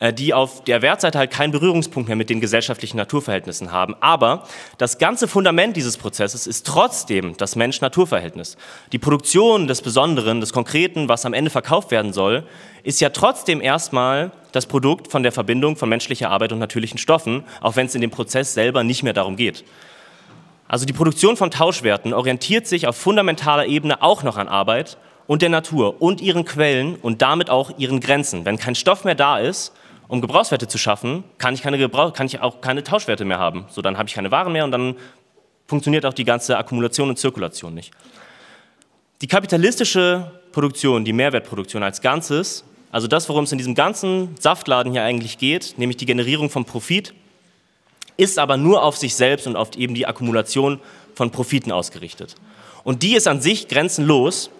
[0.00, 3.94] die auf der Wertseite halt keinen Berührungspunkt mehr mit den gesellschaftlichen Naturverhältnissen haben.
[4.00, 4.44] Aber
[4.78, 8.56] das ganze Fundament dieses Prozesses ist trotzdem das Mensch-Natur-Verhältnis.
[8.92, 12.44] Die Produktion des Besonderen, des Konkreten, was am Ende verkauft werden soll,
[12.82, 17.44] ist ja trotzdem erstmal das Produkt von der Verbindung von menschlicher Arbeit und natürlichen Stoffen,
[17.60, 19.64] auch wenn es in dem Prozess selber nicht mehr darum geht.
[20.66, 25.42] Also die Produktion von Tauschwerten orientiert sich auf fundamentaler Ebene auch noch an Arbeit und
[25.42, 28.44] der Natur und ihren Quellen und damit auch ihren Grenzen.
[28.46, 29.72] Wenn kein Stoff mehr da ist,
[30.10, 33.66] um Gebrauchswerte zu schaffen, kann ich, keine Gebrauch, kann ich auch keine Tauschwerte mehr haben.
[33.70, 34.96] So, dann habe ich keine Waren mehr und dann
[35.68, 37.92] funktioniert auch die ganze Akkumulation und Zirkulation nicht.
[39.22, 44.90] Die kapitalistische Produktion, die Mehrwertproduktion als Ganzes, also das, worum es in diesem ganzen Saftladen
[44.90, 47.14] hier eigentlich geht, nämlich die Generierung von Profit,
[48.16, 50.80] ist aber nur auf sich selbst und auf eben die Akkumulation
[51.14, 52.34] von Profiten ausgerichtet.
[52.82, 54.50] Und die ist an sich grenzenlos,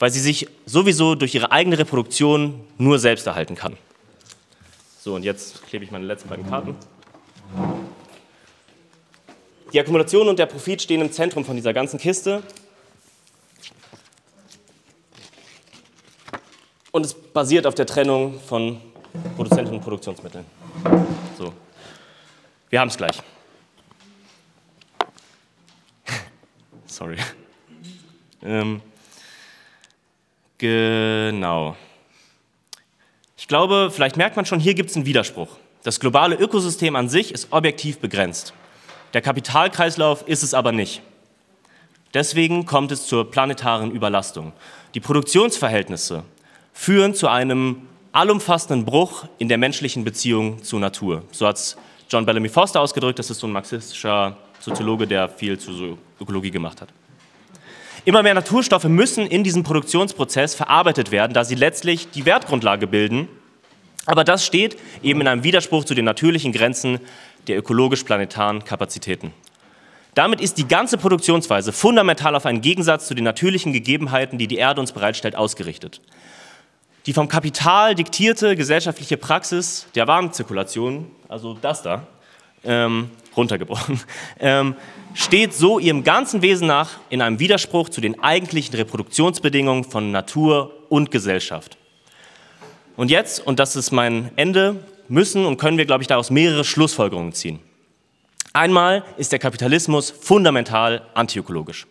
[0.00, 3.78] weil sie sich sowieso durch ihre eigene Reproduktion nur selbst erhalten kann.
[5.08, 6.76] So, und jetzt klebe ich meine letzten beiden Karten.
[9.72, 12.42] Die Akkumulation und der Profit stehen im Zentrum von dieser ganzen Kiste.
[16.90, 18.82] Und es basiert auf der Trennung von
[19.34, 20.44] Produzenten und Produktionsmitteln.
[21.38, 21.54] So.
[22.68, 23.22] Wir haben es gleich.
[26.86, 27.16] Sorry.
[28.42, 28.82] Ähm,
[30.58, 31.76] genau.
[33.40, 35.48] Ich glaube, vielleicht merkt man schon, hier gibt es einen Widerspruch.
[35.84, 38.52] Das globale Ökosystem an sich ist objektiv begrenzt.
[39.14, 41.02] Der Kapitalkreislauf ist es aber nicht.
[42.14, 44.52] Deswegen kommt es zur planetaren Überlastung.
[44.94, 46.24] Die Produktionsverhältnisse
[46.72, 51.22] führen zu einem allumfassenden Bruch in der menschlichen Beziehung zur Natur.
[51.30, 51.76] So hat es
[52.10, 56.80] John Bellamy Foster ausgedrückt, das ist so ein marxistischer Soziologe, der viel zu Ökologie gemacht
[56.80, 56.88] hat.
[58.04, 63.28] Immer mehr Naturstoffe müssen in diesem Produktionsprozess verarbeitet werden, da sie letztlich die Wertgrundlage bilden
[64.08, 66.98] aber das steht eben in einem Widerspruch zu den natürlichen Grenzen
[67.46, 69.34] der ökologisch-planetaren Kapazitäten.
[70.14, 74.56] Damit ist die ganze Produktionsweise fundamental auf einen Gegensatz zu den natürlichen Gegebenheiten, die die
[74.56, 76.00] Erde uns bereitstellt, ausgerichtet.
[77.04, 82.06] Die vom Kapital diktierte gesellschaftliche Praxis der Warenzirkulation, also das da,
[82.64, 84.00] ähm, runtergebrochen,
[84.40, 84.74] ähm,
[85.14, 90.72] steht so ihrem ganzen Wesen nach in einem Widerspruch zu den eigentlichen Reproduktionsbedingungen von Natur
[90.88, 91.76] und Gesellschaft.
[92.96, 96.64] Und jetzt, und das ist mein Ende, müssen und können wir, glaube ich, daraus mehrere
[96.64, 97.60] Schlussfolgerungen ziehen.
[98.52, 101.86] Einmal ist der Kapitalismus fundamental antiökologisch.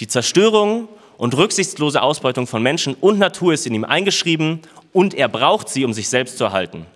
[0.00, 4.60] Die Zerstörung und rücksichtslose Ausbeutung von Menschen und Natur ist in ihm eingeschrieben
[4.92, 6.86] und er braucht sie, um sich selbst zu erhalten.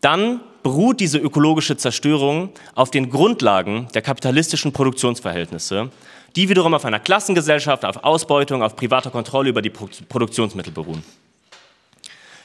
[0.00, 5.90] Dann beruht diese ökologische Zerstörung auf den Grundlagen der kapitalistischen Produktionsverhältnisse,
[6.36, 11.02] die wiederum auf einer Klassengesellschaft, auf Ausbeutung, auf privater Kontrolle über die Produktionsmittel beruhen.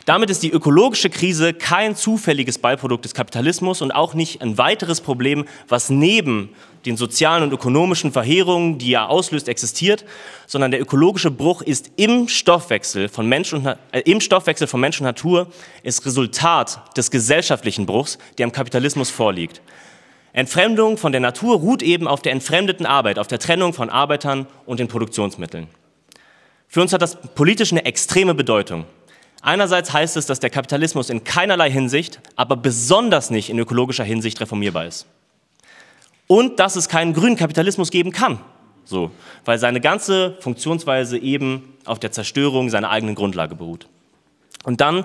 [0.05, 5.01] Damit ist die ökologische Krise kein zufälliges Beiprodukt des Kapitalismus und auch nicht ein weiteres
[5.01, 6.49] Problem, was neben
[6.85, 10.05] den sozialen und ökonomischen Verheerungen, die er auslöst, existiert,
[10.45, 15.01] sondern der ökologische Bruch ist im Stoffwechsel von Mensch und, äh, im Stoffwechsel von Mensch
[15.01, 15.47] und Natur,
[15.81, 19.63] ist Resultat des gesellschaftlichen Bruchs, der im Kapitalismus vorliegt.
[20.33, 24.45] Entfremdung von der Natur ruht eben auf der entfremdeten Arbeit, auf der Trennung von Arbeitern
[24.67, 25.65] und den Produktionsmitteln.
[26.67, 28.85] Für uns hat das politisch eine extreme Bedeutung.
[29.45, 34.41] Einerseits heißt es, dass der Kapitalismus in keinerlei Hinsicht, aber besonders nicht in ökologischer Hinsicht
[34.41, 35.05] reformierbar ist.
[36.25, 38.39] Und dass es keinen grünen Kapitalismus geben kann,
[38.85, 39.11] so,
[39.45, 43.87] weil seine ganze Funktionsweise eben auf der Zerstörung seiner eigenen Grundlage beruht.
[44.63, 45.03] Und dann,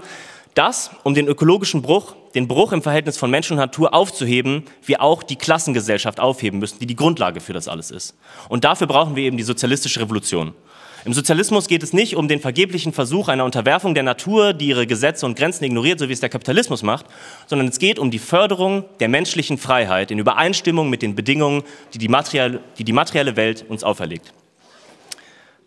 [0.54, 5.02] dass, um den ökologischen Bruch, den Bruch im Verhältnis von Mensch und Natur aufzuheben, wir
[5.02, 8.16] auch die Klassengesellschaft aufheben müssen, die die Grundlage für das alles ist.
[8.48, 10.54] Und dafür brauchen wir eben die sozialistische Revolution.
[11.04, 14.86] Im Sozialismus geht es nicht um den vergeblichen Versuch einer Unterwerfung der Natur, die ihre
[14.86, 17.06] Gesetze und Grenzen ignoriert, so wie es der Kapitalismus macht,
[17.46, 21.62] sondern es geht um die Förderung der menschlichen Freiheit in Übereinstimmung mit den Bedingungen,
[21.94, 24.32] die die materielle, die, die materielle Welt uns auferlegt.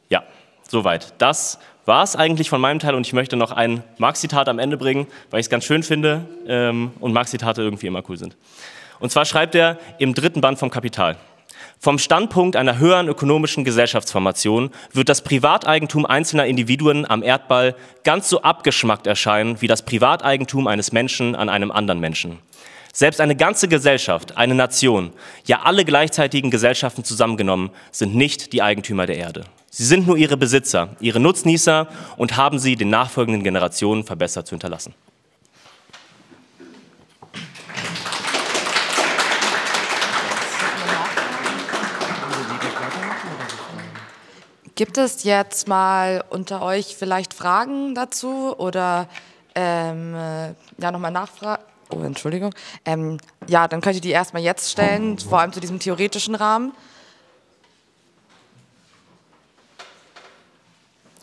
[0.09, 0.23] Ja,
[0.69, 1.13] soweit.
[1.17, 4.77] Das war es eigentlich von meinem Teil und ich möchte noch ein Marx-Zitat am Ende
[4.77, 8.37] bringen, weil ich es ganz schön finde ähm, und Marx-Zitate irgendwie immer cool sind.
[8.99, 11.17] Und zwar schreibt er im dritten Band vom Kapital.
[11.83, 18.41] Vom Standpunkt einer höheren ökonomischen Gesellschaftsformation wird das Privateigentum einzelner Individuen am Erdball ganz so
[18.41, 22.39] abgeschmackt erscheinen wie das Privateigentum eines Menschen an einem anderen Menschen.
[22.93, 25.11] Selbst eine ganze Gesellschaft, eine Nation,
[25.45, 29.43] ja alle gleichzeitigen Gesellschaften zusammengenommen, sind nicht die Eigentümer der Erde.
[29.69, 34.51] Sie sind nur ihre Besitzer, ihre Nutznießer und haben sie den nachfolgenden Generationen verbessert zu
[34.51, 34.93] hinterlassen.
[44.75, 49.07] Gibt es jetzt mal unter euch vielleicht Fragen dazu oder
[49.53, 50.47] ähm, äh,
[50.81, 51.63] ja nochmal nachfragen?
[51.89, 52.55] Oh, Entschuldigung.
[52.85, 56.73] Ähm, ja, dann könnt ihr die erstmal jetzt stellen, vor allem zu diesem theoretischen Rahmen.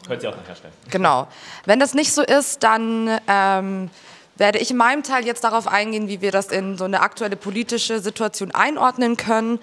[0.07, 0.75] Könnt ihr auch nachher stellen.
[0.89, 1.27] Genau.
[1.65, 3.91] Wenn das nicht so ist, dann ähm,
[4.37, 7.35] werde ich in meinem Teil jetzt darauf eingehen, wie wir das in so eine aktuelle
[7.35, 9.59] politische Situation einordnen können.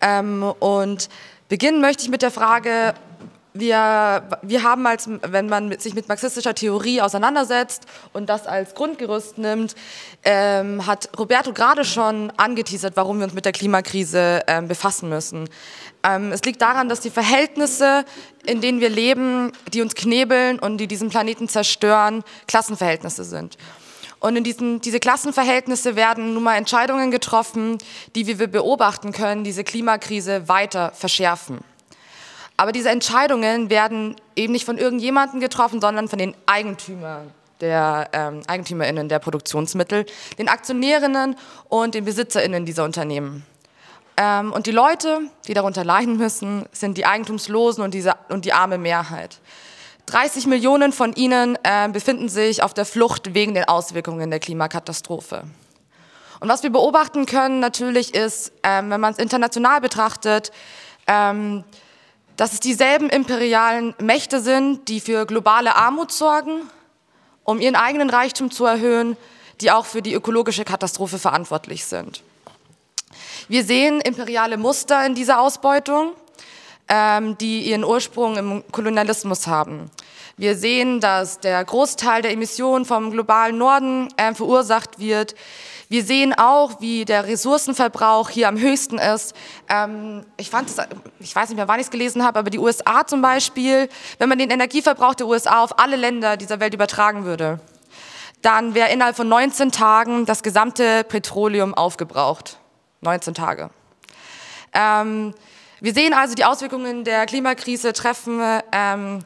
[0.00, 1.08] Ähm, und
[1.48, 2.94] beginnen möchte ich mit der Frage,
[3.58, 9.38] wir, wir haben als, wenn man sich mit marxistischer Theorie auseinandersetzt und das als Grundgerüst
[9.38, 9.74] nimmt,
[10.24, 15.48] ähm, hat Roberto gerade schon angeteasert, warum wir uns mit der Klimakrise ähm, befassen müssen.
[16.02, 18.04] Ähm, es liegt daran, dass die Verhältnisse,
[18.44, 23.56] in denen wir leben, die uns knebeln und die diesen Planeten zerstören, Klassenverhältnisse sind.
[24.18, 27.78] Und in diesen, diese Klassenverhältnisse werden nun mal Entscheidungen getroffen,
[28.14, 31.60] die, wie wir beobachten können, diese Klimakrise weiter verschärfen.
[32.56, 38.42] Aber diese Entscheidungen werden eben nicht von irgendjemandem getroffen, sondern von den Eigentümern der ähm,
[38.46, 40.06] EigentümerInnen der Produktionsmittel,
[40.38, 41.36] den Aktionärinnen
[41.68, 43.46] und den BesitzerInnen dieser Unternehmen.
[44.16, 48.52] Ähm, und die Leute, die darunter leiden müssen, sind die Eigentumslosen und, diese, und die
[48.52, 49.40] arme Mehrheit.
[50.06, 55.44] 30 Millionen von ihnen äh, befinden sich auf der Flucht wegen den Auswirkungen der Klimakatastrophe.
[56.38, 60.52] Und was wir beobachten können natürlich ist, ähm, wenn man es international betrachtet,
[61.06, 61.64] ähm,
[62.36, 66.62] dass es dieselben imperialen Mächte sind, die für globale Armut sorgen,
[67.44, 69.16] um ihren eigenen Reichtum zu erhöhen,
[69.60, 72.22] die auch für die ökologische Katastrophe verantwortlich sind.
[73.48, 76.12] Wir sehen imperiale Muster in dieser Ausbeutung,
[76.88, 79.90] ähm, die ihren Ursprung im Kolonialismus haben.
[80.36, 85.34] Wir sehen, dass der Großteil der Emissionen vom globalen Norden äh, verursacht wird,
[85.88, 89.34] wir sehen auch, wie der Ressourcenverbrauch hier am höchsten ist.
[89.68, 90.78] Ähm, ich fand es,
[91.20, 94.28] ich weiß nicht mehr, wann ich es gelesen habe, aber die USA zum Beispiel, wenn
[94.28, 97.60] man den Energieverbrauch der USA auf alle Länder dieser Welt übertragen würde,
[98.42, 102.58] dann wäre innerhalb von 19 Tagen das gesamte Petroleum aufgebraucht.
[103.00, 103.70] 19 Tage.
[104.72, 105.34] Ähm,
[105.80, 108.40] wir sehen also, die Auswirkungen der Klimakrise treffen
[108.72, 109.20] ähm,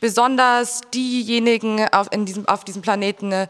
[0.00, 3.48] besonders diejenigen auf, diesem, auf diesem Planeten,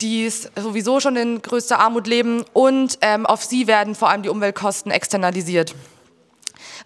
[0.00, 4.28] die sowieso schon in größter Armut leben und ähm, auf sie werden vor allem die
[4.28, 5.74] Umweltkosten externalisiert.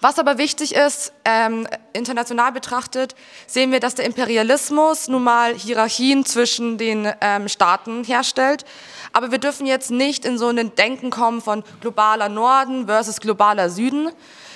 [0.00, 3.14] Was aber wichtig ist, ähm, international betrachtet,
[3.46, 8.64] sehen wir, dass der Imperialismus nun mal Hierarchien zwischen den ähm, Staaten herstellt.
[9.12, 13.70] Aber wir dürfen jetzt nicht in so ein Denken kommen von globaler Norden versus globaler
[13.70, 14.10] Süden,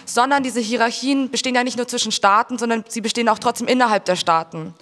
[0.04, 4.04] sondern diese Hierarchien bestehen ja nicht nur zwischen Staaten, sondern sie bestehen auch trotzdem innerhalb
[4.04, 4.74] der Staaten.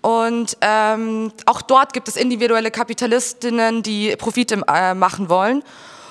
[0.00, 5.62] Und ähm, auch dort gibt es individuelle Kapitalistinnen, die Profite äh, machen wollen.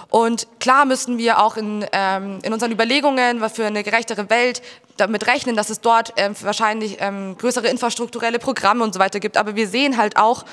[0.10, 4.62] Und klar müssen wir auch in, ähm, in unseren Überlegungen für eine gerechtere Welt
[4.96, 9.38] damit rechnen, dass es dort ähm, wahrscheinlich ähm, größere infrastrukturelle Programme und so weiter gibt.
[9.38, 10.46] Aber wir sehen halt auch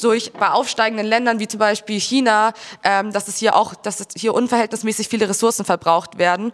[0.00, 2.52] durch bei aufsteigenden Ländern wie zum Beispiel China,
[2.84, 6.52] ähm, dass es hier auch, dass es hier unverhältnismäßig viele Ressourcen verbraucht werden.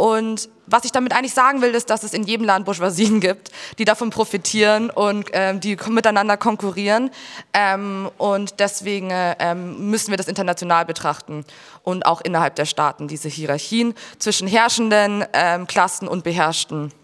[0.00, 3.50] Und was ich damit eigentlich sagen will, ist, dass es in jedem Land Bourgeoisien gibt,
[3.78, 7.10] die davon profitieren und ähm, die miteinander konkurrieren.
[7.52, 11.44] Ähm, und deswegen ähm, müssen wir das international betrachten
[11.82, 16.94] und auch innerhalb der Staaten diese Hierarchien zwischen herrschenden ähm, Klassen und Beherrschten.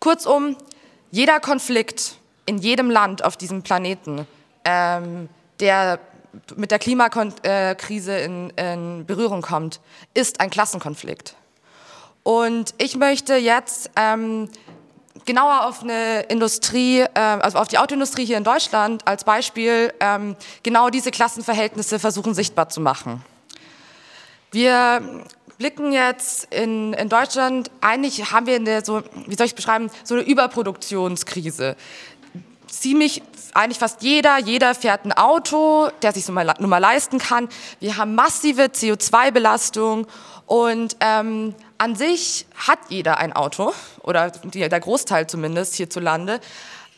[0.00, 0.56] Kurzum,
[1.12, 4.26] jeder Konflikt in jedem Land auf diesem Planeten,
[4.64, 5.28] ähm,
[5.60, 6.00] der
[6.56, 9.80] mit der Klimakrise in, in Berührung kommt,
[10.14, 11.36] ist ein Klassenkonflikt.
[12.26, 14.48] Und ich möchte jetzt ähm,
[15.26, 20.34] genauer auf eine Industrie, äh, also auf die Autoindustrie hier in Deutschland als Beispiel ähm,
[20.64, 23.24] genau diese Klassenverhältnisse versuchen sichtbar zu machen.
[24.50, 25.24] Wir
[25.56, 30.16] blicken jetzt in, in Deutschland, eigentlich haben wir eine so, wie soll ich beschreiben, so
[30.16, 31.76] eine Überproduktionskrise.
[32.66, 33.22] Ziemlich,
[33.54, 37.48] eigentlich fast jeder, jeder fährt ein Auto, der sich so mal, nur mal leisten kann.
[37.78, 40.08] Wir haben massive CO2-Belastung
[40.46, 46.40] und ähm, an sich hat jeder ein Auto, oder der Großteil zumindest hierzulande.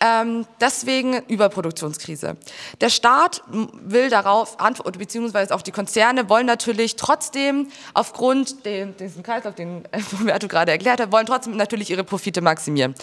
[0.01, 2.37] Ähm, deswegen Überproduktionskrise.
[2.81, 9.57] Der Staat will darauf antworten, beziehungsweise auch die Konzerne wollen natürlich trotzdem aufgrund dem, Kreislauf,
[9.57, 9.83] den
[10.21, 12.95] Roberto gerade erklärt hat, wollen trotzdem natürlich ihre Profite maximieren.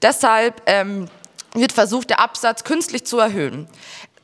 [0.00, 1.08] Deshalb ähm,
[1.54, 3.66] wird versucht, der Absatz künstlich zu erhöhen.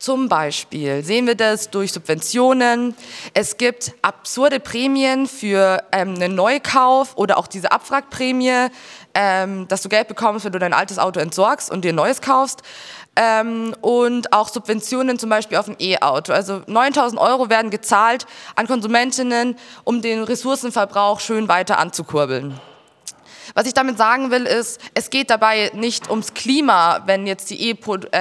[0.01, 2.97] Zum Beispiel sehen wir das durch Subventionen.
[3.35, 8.69] Es gibt absurde Prämien für ähm, einen Neukauf oder auch diese Abwrackprämie,
[9.13, 12.23] ähm, dass du Geld bekommst, wenn du dein altes Auto entsorgst und dir ein neues
[12.23, 12.63] kaufst.
[13.15, 16.33] Ähm, und auch Subventionen zum Beispiel auf ein E-Auto.
[16.33, 18.25] Also 9000 Euro werden gezahlt
[18.57, 22.59] an Konsumentinnen, um den Ressourcenverbrauch schön weiter anzukurbeln.
[23.55, 27.71] Was ich damit sagen will, ist, es geht dabei nicht ums Klima, wenn jetzt die
[27.71, 27.77] äh,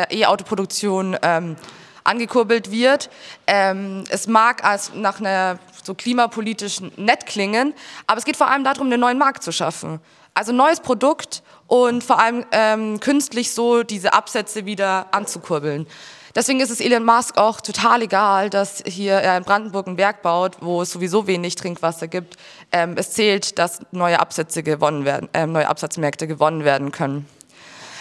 [0.10, 1.56] E-Auto-Produktion ähm,
[2.04, 3.10] angekurbelt wird.
[3.48, 7.74] Ähm, es mag als nach einer so klimapolitischen nett klingen,
[8.08, 10.00] aber es geht vor allem darum, einen neuen Markt zu schaffen.
[10.34, 15.88] Also neues Produkt und vor allem ähm, künstlich so diese Absätze wieder anzukurbeln.
[16.36, 20.22] Deswegen ist es Elon Musk auch total egal, dass hier er in Brandenburg ein Werk
[20.22, 22.38] baut, wo es sowieso wenig Trinkwasser gibt.
[22.72, 27.28] Ähm, es zählt, dass neue Absätze gewonnen werden, äh, neue Absatzmärkte gewonnen werden können.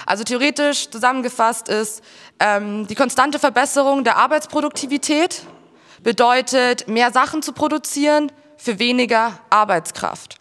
[0.06, 2.02] Also theoretisch zusammengefasst ist
[2.40, 5.42] ähm, die konstante Verbesserung der Arbeitsproduktivität
[6.02, 10.38] bedeutet mehr Sachen zu produzieren für weniger Arbeitskraft.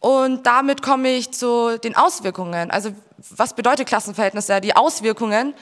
[0.00, 2.70] Und damit komme ich zu den Auswirkungen.
[2.70, 2.90] Also
[3.30, 4.60] was bedeutet Klassenverhältnisse?
[4.60, 5.54] Die Auswirkungen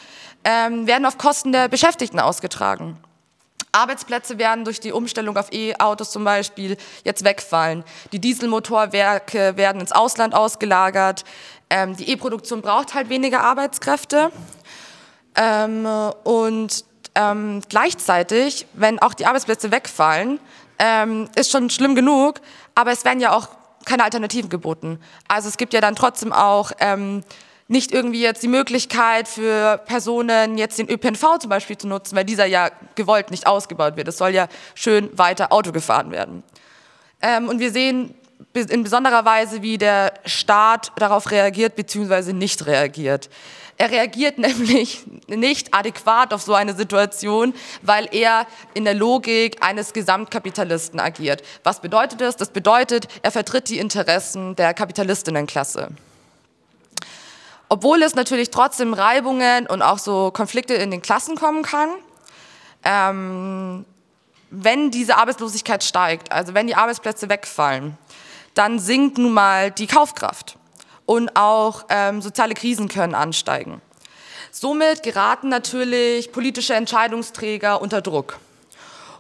[0.45, 2.99] ähm, werden auf Kosten der Beschäftigten ausgetragen.
[3.73, 7.85] Arbeitsplätze werden durch die Umstellung auf E-Autos zum Beispiel jetzt wegfallen.
[8.13, 11.25] Die Dieselmotorwerke werden ins Ausland ausgelagert.
[11.71, 14.33] Ähm, die E-Produktion braucht halt weniger Arbeitskräfte.
[15.37, 15.87] Ähm,
[16.25, 20.41] und ähm, gleichzeitig, wenn auch die Arbeitsplätze wegfallen,
[20.79, 22.41] ähm, ist schon schlimm genug,
[22.75, 23.49] aber es werden ja auch
[23.85, 25.01] keine Alternativen geboten.
[25.27, 27.23] Also es gibt ja dann trotzdem auch ähm,
[27.69, 32.25] nicht irgendwie jetzt die Möglichkeit für Personen jetzt den ÖPNV zum Beispiel zu nutzen, weil
[32.25, 34.09] dieser ja gewollt nicht ausgebaut wird.
[34.09, 36.43] Es soll ja schön weiter Auto gefahren werden.
[37.21, 38.15] Ähm, und wir sehen
[38.55, 42.33] in besonderer Weise, wie der Staat darauf reagiert bzw.
[42.33, 43.29] nicht reagiert.
[43.77, 47.53] Er reagiert nämlich nicht adäquat auf so eine Situation,
[47.83, 51.43] weil er in der Logik eines Gesamtkapitalisten agiert.
[51.65, 52.37] Was bedeutet das?
[52.37, 55.91] Das bedeutet, er vertritt die Interessen der Kapitalistinnenklasse.
[57.69, 61.91] Obwohl es natürlich trotzdem Reibungen und auch so Konflikte in den Klassen kommen kann,
[62.85, 63.85] ähm,
[64.51, 67.99] wenn diese Arbeitslosigkeit steigt, also wenn die Arbeitsplätze wegfallen,
[68.55, 70.57] dann sinkt nun mal die Kaufkraft
[71.05, 73.83] und auch ähm, soziale Krisen können ansteigen.
[74.51, 78.39] Somit geraten natürlich politische Entscheidungsträger unter Druck.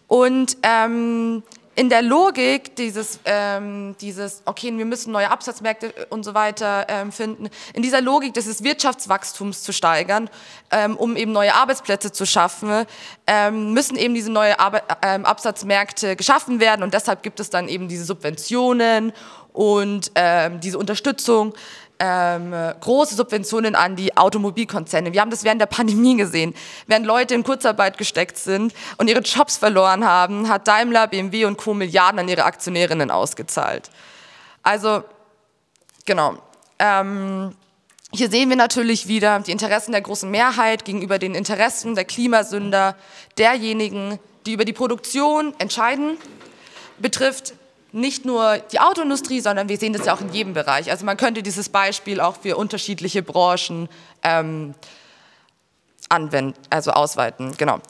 [0.06, 1.42] Und ähm,
[1.79, 7.12] in der Logik dieses, ähm, dieses, okay, wir müssen neue Absatzmärkte und so weiter ähm,
[7.12, 10.29] finden, in dieser Logik des Wirtschaftswachstums zu steigern,
[10.73, 12.85] ähm, um eben neue Arbeitsplätze zu schaffen,
[13.29, 16.83] ähm, müssen eben diese neue Arbe ähm, Absatzmärkte geschaffen werden.
[16.83, 19.12] Und deshalb gibt es dann eben diese Subventionen
[19.53, 21.55] und ähm, diese Unterstützung
[21.98, 25.12] ähm, große Subventionen an die Automobilkonzerne.
[25.12, 26.54] Wir haben das während der Pandemie gesehen.
[26.87, 31.57] Während Leute in Kurzarbeit gesteckt sind und ihre Jobs verloren haben, hat Daimler, BMW und
[31.57, 31.74] Co.
[31.74, 33.90] Milliarden an ihre Aktionärinnen ausgezahlt.
[34.62, 35.03] Also,
[36.05, 36.38] genau.
[36.78, 37.55] Ähm,
[38.12, 42.96] hier sehen wir natürlich wieder die Interessen der großen Mehrheit gegenüber den Interessen der Klimasünder,
[43.36, 46.16] derjenigen, die über die Produktion entscheiden
[46.99, 47.55] betrifft
[47.93, 50.91] nicht nur die Autoindustrie, sondern wir sehen das ja auch in jedem Bereich.
[50.91, 53.89] Also man könnte dieses Beispiel auch für unterschiedliche Branchen
[54.22, 54.74] ähm,
[56.09, 57.57] anwenden, also ausweiten.
[57.57, 57.80] Genau.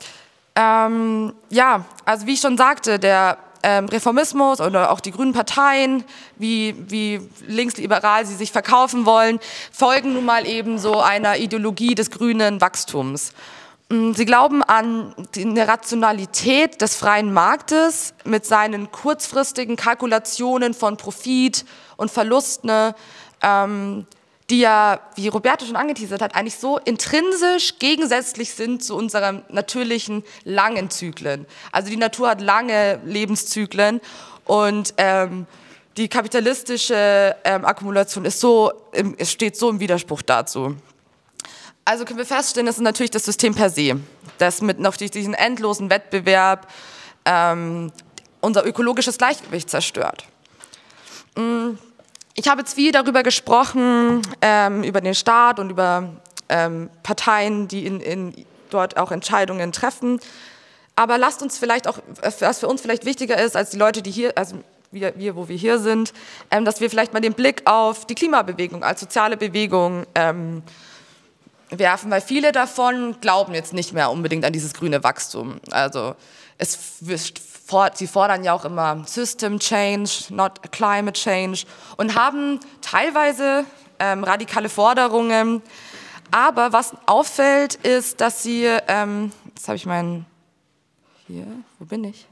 [0.54, 6.04] Ähm, ja, also wie ich schon sagte, der ähm, Reformismus oder auch die grünen Parteien,
[6.36, 9.40] wie, wie linksliberal sie sich verkaufen wollen,
[9.72, 13.32] folgen nun mal eben so einer Ideologie des grünen Wachstums.
[13.90, 21.64] Mm, sie glauben an die Rationalität des freien Marktes mit seinen kurzfristigen Kalkulationen von Profit
[21.96, 22.92] und Verlusten,
[23.40, 24.06] ähm,
[24.50, 30.22] die ja, wie Roberto schon angeteasert hat, eigentlich so intrinsisch gegensätzlich sind zu unseren natürlichen
[30.44, 31.46] langen Zyklen.
[31.72, 34.00] Also die Natur hat lange Lebenszyklen
[34.44, 35.46] und ähm,
[35.96, 38.72] die kapitalistische ähm, Akkumulation ist so,
[39.22, 40.76] steht so im Widerspruch dazu.
[41.88, 43.98] Also können wir feststellen, das ist natürlich das System per se,
[44.36, 46.70] das mit noch diesen endlosen Wettbewerb
[47.24, 47.90] ähm,
[48.42, 50.26] unser ökologisches Gleichgewicht zerstört.
[51.34, 51.78] Mm,
[52.34, 56.10] ich habe jetzt viel darüber gesprochen, ähm, über den Staat und über
[56.50, 58.34] ähm, Parteien, die in, in
[58.68, 60.20] dort auch Entscheidungen treffen.
[60.94, 64.10] Aber lasst uns vielleicht auch, was für uns vielleicht wichtiger ist als die Leute, die
[64.10, 64.56] hier, also
[64.90, 66.12] wir, wir wo wir hier sind,
[66.50, 70.62] ähm, dass wir vielleicht mal den Blick auf die Klimabewegung als soziale Bewegung ähm,
[71.70, 75.60] werfen, weil viele davon glauben jetzt nicht mehr unbedingt an dieses grüne Wachstum.
[75.70, 76.14] Also
[76.56, 76.78] es
[77.94, 81.64] sie fordern ja auch immer System Change, not Climate Change
[81.96, 83.64] und haben teilweise
[83.98, 85.62] ähm, radikale Forderungen.
[86.30, 90.26] Aber was auffällt, ist, dass sie, ähm, jetzt habe ich meinen,
[91.26, 91.46] hier,
[91.78, 92.26] wo bin ich?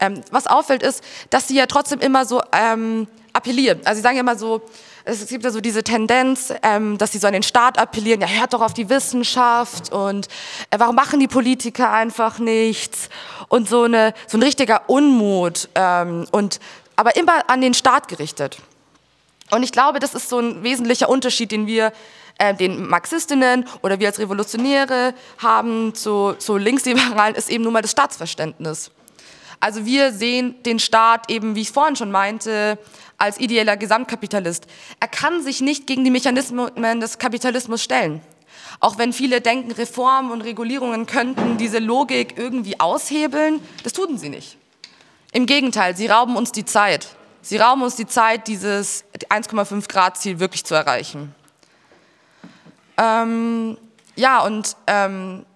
[0.00, 3.80] Ähm, was auffällt, ist, dass sie ja trotzdem immer so ähm, appellieren.
[3.84, 4.62] Also sie sagen ja immer so,
[5.04, 8.28] es gibt ja so diese Tendenz, ähm, dass sie so an den Staat appellieren, ja,
[8.28, 10.28] hört doch auf die Wissenschaft und
[10.70, 13.08] äh, warum machen die Politiker einfach nichts
[13.48, 16.60] und so, eine, so ein richtiger Unmut ähm, und
[16.96, 18.58] aber immer an den Staat gerichtet.
[19.50, 21.92] Und ich glaube, das ist so ein wesentlicher Unterschied, den wir
[22.38, 27.82] äh, den Marxistinnen oder wir als Revolutionäre haben zu, zu Linksliberalen, ist eben nun mal
[27.82, 28.90] das Staatsverständnis.
[29.60, 32.78] Also wir sehen den Staat eben, wie ich vorhin schon meinte,
[33.22, 34.66] als ideeller Gesamtkapitalist.
[34.98, 38.20] Er kann sich nicht gegen die Mechanismen des Kapitalismus stellen.
[38.80, 44.28] Auch wenn viele denken, Reformen und Regulierungen könnten diese Logik irgendwie aushebeln, das tun sie
[44.28, 44.58] nicht.
[45.30, 47.06] Im Gegenteil, sie rauben uns die Zeit.
[47.42, 51.32] Sie rauben uns die Zeit, dieses 1,5 Grad Ziel wirklich zu erreichen.
[52.96, 53.78] Ähm,
[54.16, 55.46] ja, und ähm,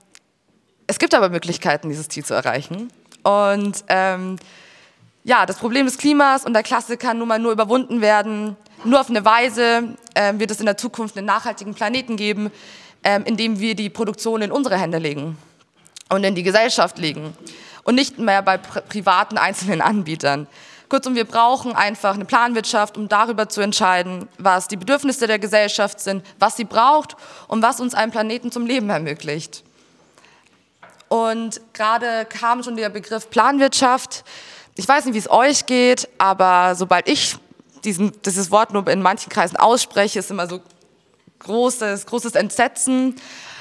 [0.86, 2.92] es gibt aber Möglichkeiten, dieses Ziel zu erreichen.
[3.24, 4.36] Und ähm,
[5.26, 8.56] ja, das Problem des Klimas und der Klasse kann nun mal nur überwunden werden.
[8.84, 12.52] Nur auf eine Weise äh, wird es in der Zukunft einen nachhaltigen Planeten geben,
[13.02, 15.36] äh, in dem wir die Produktion in unsere Hände legen
[16.10, 17.36] und in die Gesellschaft legen
[17.82, 20.46] und nicht mehr bei pri privaten einzelnen Anbietern.
[20.88, 25.98] Kurzum, wir brauchen einfach eine Planwirtschaft, um darüber zu entscheiden, was die Bedürfnisse der Gesellschaft
[25.98, 27.16] sind, was sie braucht
[27.48, 29.64] und was uns einen Planeten zum Leben ermöglicht.
[31.08, 34.24] Und gerade kam schon der Begriff Planwirtschaft
[34.76, 37.36] ich weiß nicht, wie es euch geht, aber sobald ich
[37.84, 40.60] diesen, dieses Wort nur in manchen Kreisen ausspreche, ist immer so
[41.40, 43.16] großes, großes Entsetzen,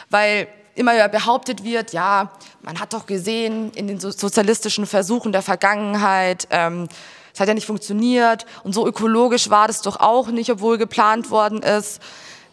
[0.09, 6.47] weil immer behauptet wird, ja, man hat doch gesehen in den sozialistischen Versuchen der Vergangenheit,
[6.51, 6.89] ähm,
[7.33, 11.31] es hat ja nicht funktioniert und so ökologisch war das doch auch nicht, obwohl geplant
[11.31, 12.01] worden ist.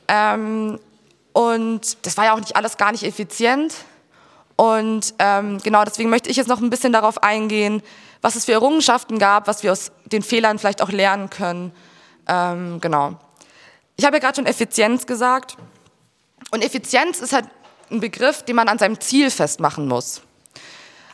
[0.09, 0.79] Ähm,
[1.33, 3.75] und das war ja auch nicht alles gar nicht effizient.
[4.57, 7.83] Und ähm, genau deswegen möchte ich jetzt noch ein bisschen darauf eingehen,
[8.23, 11.73] was es für Errungenschaften gab, was wir aus den Fehlern vielleicht auch lernen können.
[12.29, 13.17] Ähm, genau.
[13.97, 15.57] Ich habe ja gerade schon Effizienz gesagt.
[16.53, 17.47] Und Effizienz ist halt
[17.91, 20.23] ein Begriff, den man an seinem Ziel festmachen muss.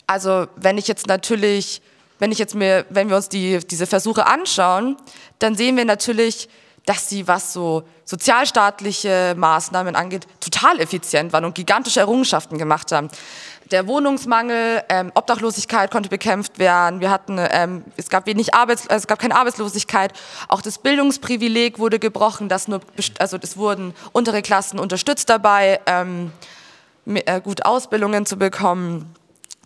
[0.07, 1.83] Also wenn ich jetzt natürlich,
[2.19, 4.97] wenn ich jetzt mir, wenn wir uns die, diese Versuche anschauen,
[5.39, 6.49] dann sehen wir natürlich,
[6.87, 13.11] dass sie, was so sozialstaatliche Maßnahmen angeht, total effizient waren und gigantische Errungenschaften gemacht haben
[13.71, 17.01] der Wohnungsmangel, ähm, Obdachlosigkeit konnte bekämpft werden.
[17.01, 20.13] Wir hatten, ähm, es gab wenig Arbeits, also es gab keine Arbeitslosigkeit.
[20.49, 22.81] Auch das Bildungsprivileg wurde gebrochen, dass nur,
[23.19, 26.33] also es wurden untere Klassen unterstützt dabei, ähm,
[27.07, 29.15] äh, gut Ausbildungen zu bekommen.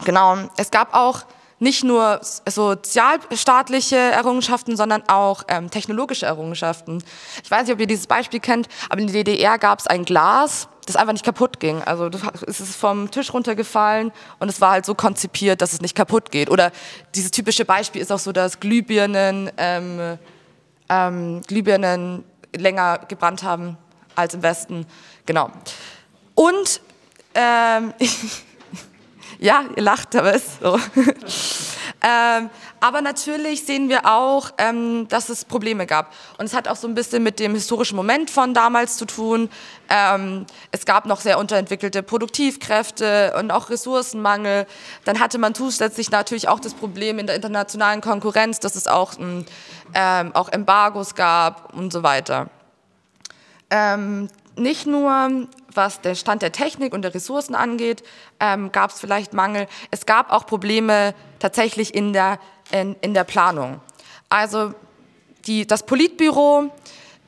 [0.04, 0.36] Genau.
[0.56, 1.24] Es gab auch
[1.58, 7.04] nicht nur sozialstaatliche Errungenschaften, sondern auch ähm, technologische Errungenschaften.
[7.44, 10.04] Ich weiß nicht, ob ihr dieses Beispiel kennt, aber in der DDR gab es ein
[10.04, 11.82] Glas, das einfach nicht kaputt ging.
[11.82, 12.10] Also
[12.46, 16.30] es ist vom Tisch runtergefallen und es war halt so konzipiert, dass es nicht kaputt
[16.30, 16.50] geht.
[16.50, 16.72] Oder
[17.14, 20.18] dieses typische Beispiel ist auch so, dass Glühbirnen, ähm,
[20.88, 22.24] ähm, Glühbirnen
[22.54, 23.76] länger gebrannt haben
[24.16, 24.86] als im Westen.
[25.26, 25.50] Genau.
[26.34, 26.80] Und
[27.34, 27.94] ähm,
[29.42, 30.78] Ja, ihr lacht, aber ist so.
[32.04, 36.12] Ähm, aber natürlich sehen wir auch, ähm, dass es Probleme gab.
[36.36, 39.48] Und es hat auch so ein bisschen mit dem historischen Moment von damals zu tun.
[39.88, 44.66] Ähm, es gab noch sehr unterentwickelte Produktivkräfte und auch Ressourcenmangel.
[45.04, 49.12] Dann hatte man zusätzlich natürlich auch das Problem in der internationalen Konkurrenz, dass es auch,
[49.94, 52.50] ähm, auch Embargos gab und so weiter.
[54.56, 58.02] Nicht nur was der Stand der Technik und der Ressourcen angeht,
[58.40, 59.66] ähm, gab es vielleicht Mangel.
[59.90, 62.38] Es gab auch Probleme tatsächlich in der,
[62.70, 63.80] in, in der Planung.
[64.28, 64.74] Also
[65.46, 66.70] die, das Politbüro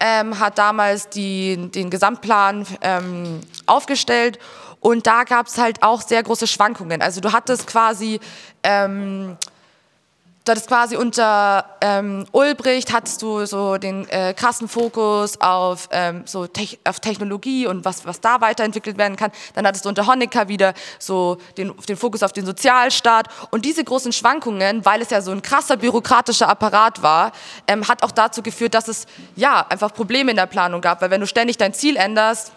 [0.01, 4.39] ähm, hat damals die, den Gesamtplan ähm, aufgestellt
[4.81, 7.01] und da gab es halt auch sehr große Schwankungen.
[7.01, 8.21] Also du hattest quasi
[8.63, 9.37] ähm,
[10.45, 16.23] das ist quasi unter ähm, Ulbricht hattest du so den äh, krassen Fokus auf, ähm,
[16.27, 19.33] so Te auf Technologie und was, was da weiterentwickelt werden kann.
[19.55, 23.29] Dann hattest du unter Honecker wieder so den, den Fokus auf den Sozialstaat.
[23.51, 27.33] Und diese großen Schwankungen, weil es ja so ein krasser bürokratischer Apparat war,
[27.67, 31.01] ähm, hat auch dazu geführt, dass es ja einfach Probleme in der Planung gab.
[31.01, 32.53] Weil wenn du ständig dein Ziel änderst,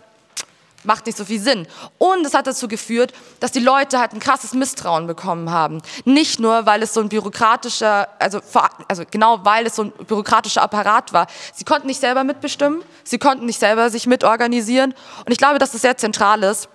[0.88, 1.68] macht nicht so viel Sinn.
[1.98, 5.82] Und es hat dazu geführt, dass die Leute halt ein krasses Misstrauen bekommen haben.
[6.06, 8.40] Nicht nur, weil es so ein bürokratischer, also,
[8.88, 11.28] also genau weil es so ein bürokratischer Apparat war.
[11.54, 14.94] Sie konnten nicht selber mitbestimmen, sie konnten nicht selber sich mitorganisieren.
[15.26, 16.70] Und ich glaube, dass das sehr zentral ist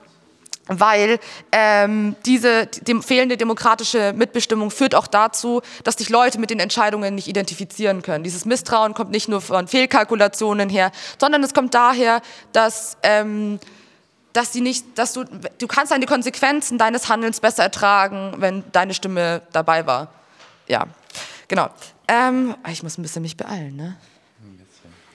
[0.69, 1.19] weil
[1.51, 7.15] ähm, diese die fehlende demokratische Mitbestimmung führt auch dazu, dass sich Leute mit den Entscheidungen
[7.15, 8.23] nicht identifizieren können.
[8.23, 13.59] Dieses Misstrauen kommt nicht nur von Fehlkalkulationen her, sondern es kommt daher, dass ähm,
[14.33, 18.65] dass sie nicht, dass du, du kannst dann die Konsequenzen deines Handelns besser ertragen, wenn
[18.73, 20.09] deine Stimme dabei war.
[20.69, 20.87] Ja,
[21.49, 21.69] genau.
[22.09, 23.97] Ähm, ah, ich muss ein bisschen mich beeilen, ne?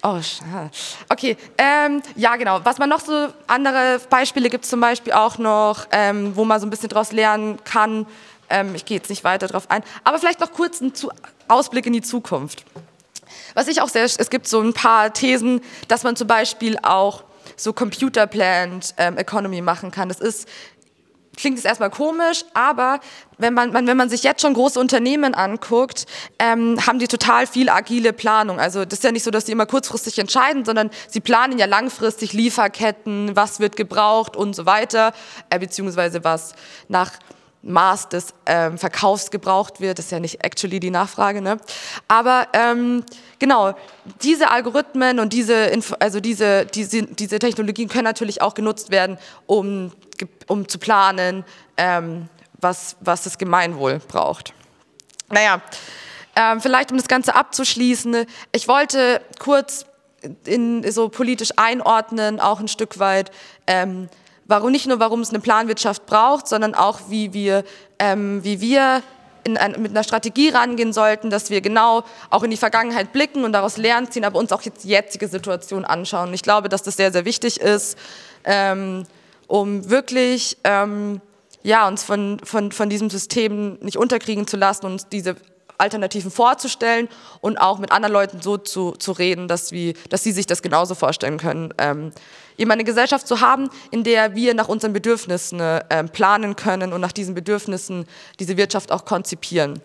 [0.04, 0.70] Oh, schade.
[1.10, 2.64] Okay, ähm, ja genau.
[2.64, 6.68] Was man noch so, andere Beispiele gibt zum Beispiel auch noch, ähm, wo man so
[6.68, 8.06] ein bisschen daraus lernen kann.
[8.50, 10.94] Ähm, ich gehe jetzt nicht weiter darauf ein, aber vielleicht noch kurz einen
[11.48, 12.64] Ausblick in die Zukunft.
[13.56, 17.24] Was ich auch sehr, es gibt so ein paar Thesen, dass man zum Beispiel auch
[17.56, 20.10] so Computer-Planned ähm, Economy machen kann.
[20.10, 20.48] Das ist
[21.38, 23.00] klingt jetzt erstmal komisch, aber
[23.38, 26.06] wenn man, man, wenn man sich jetzt schon große Unternehmen anguckt,
[26.40, 28.60] ähm, haben die total viel agile Planung.
[28.60, 31.68] Also das ist ja nicht so, dass die immer kurzfristig entscheiden, sondern sie planen ja
[31.68, 35.14] langfristig Lieferketten, was wird gebraucht und so weiter,
[35.50, 36.54] äh, beziehungsweise was
[36.88, 37.12] nach
[37.68, 40.00] Maß des ähm, Verkaufs gebraucht wird.
[40.00, 41.42] Das ist ja nicht actually die Nachfrage.
[41.42, 41.58] Ne?
[42.08, 43.04] Aber ähm,
[43.40, 43.76] genau,
[44.22, 49.92] diese Algorithmen und diese, also diese, diese, diese Technologien können natürlich auch genutzt werden, um,
[50.48, 51.44] um zu planen,
[51.76, 54.54] ähm, was, was das Gemeinwohl braucht.
[55.30, 55.62] Naja,
[56.36, 59.86] ähm, vielleicht um das Ganze abzuschließen, ich wollte kurz
[60.46, 63.32] in, so politisch einordnen, auch ein Stück weit,
[63.68, 64.10] ähm,
[64.48, 67.64] warum nicht nur, warum es eine Planwirtschaft braucht, sondern auch, wie wir,
[68.00, 69.04] ähm, wie wir
[69.46, 73.54] ein, mit einer Strategie rangehen sollten, dass wir genau auch in die Vergangenheit blicken und
[73.54, 76.34] daraus Lernen ziehen, aber uns auch jetzt die jetzige Situation anschauen.
[76.34, 77.98] Ich glaube, dass das sehr, sehr wichtig ist,
[78.44, 79.06] ähm,
[79.48, 81.22] um wirklich ähm,
[81.64, 85.36] ja, uns von, von, von diesem System nicht unterkriegen zu lassen und diese
[85.78, 87.08] Alternativen vorzustellen
[87.42, 90.62] und auch mit anderen Leuten so zu, zu reden, dass, wir, dass sie sich das
[90.62, 91.74] genauso vorstellen können.
[91.78, 92.12] Ähm,
[92.58, 97.02] eben eine Gesellschaft zu haben, in der wir nach unseren Bedürfnissen äh, planen können und
[97.02, 98.08] nach diesen Bedürfnissen
[98.40, 99.80] diese Wirtschaft auch konzipieren.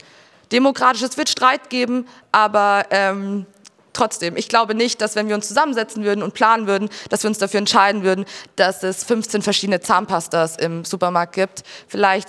[0.50, 3.46] Demokratisch, es wird Streit geben, aber ähm,
[3.92, 7.28] trotzdem, ich glaube nicht, dass wenn wir uns zusammensetzen würden und planen würden, dass wir
[7.28, 8.24] uns dafür entscheiden würden,
[8.56, 11.62] dass es 15 verschiedene Zahnpastas im Supermarkt gibt.
[11.88, 12.28] Vielleicht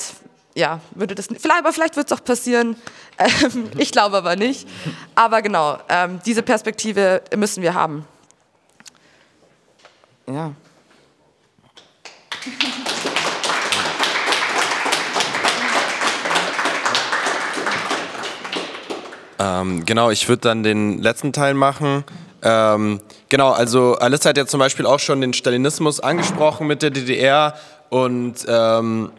[0.56, 2.76] ja, würde das, vielleicht, aber vielleicht wird es auch passieren.
[3.18, 4.68] Ähm, ich glaube aber nicht.
[5.16, 8.06] Aber genau, ähm, diese Perspektive müssen wir haben.
[10.28, 10.54] Ja.
[19.40, 22.06] Ähm, genau, ich würde dann den letzten Teil machen.
[22.42, 26.92] Ähm, genau, also Alice hat ja zum Beispiel auch schon den Stalinismus angesprochen mit der
[26.92, 27.56] DDR
[27.90, 29.12] und ähm,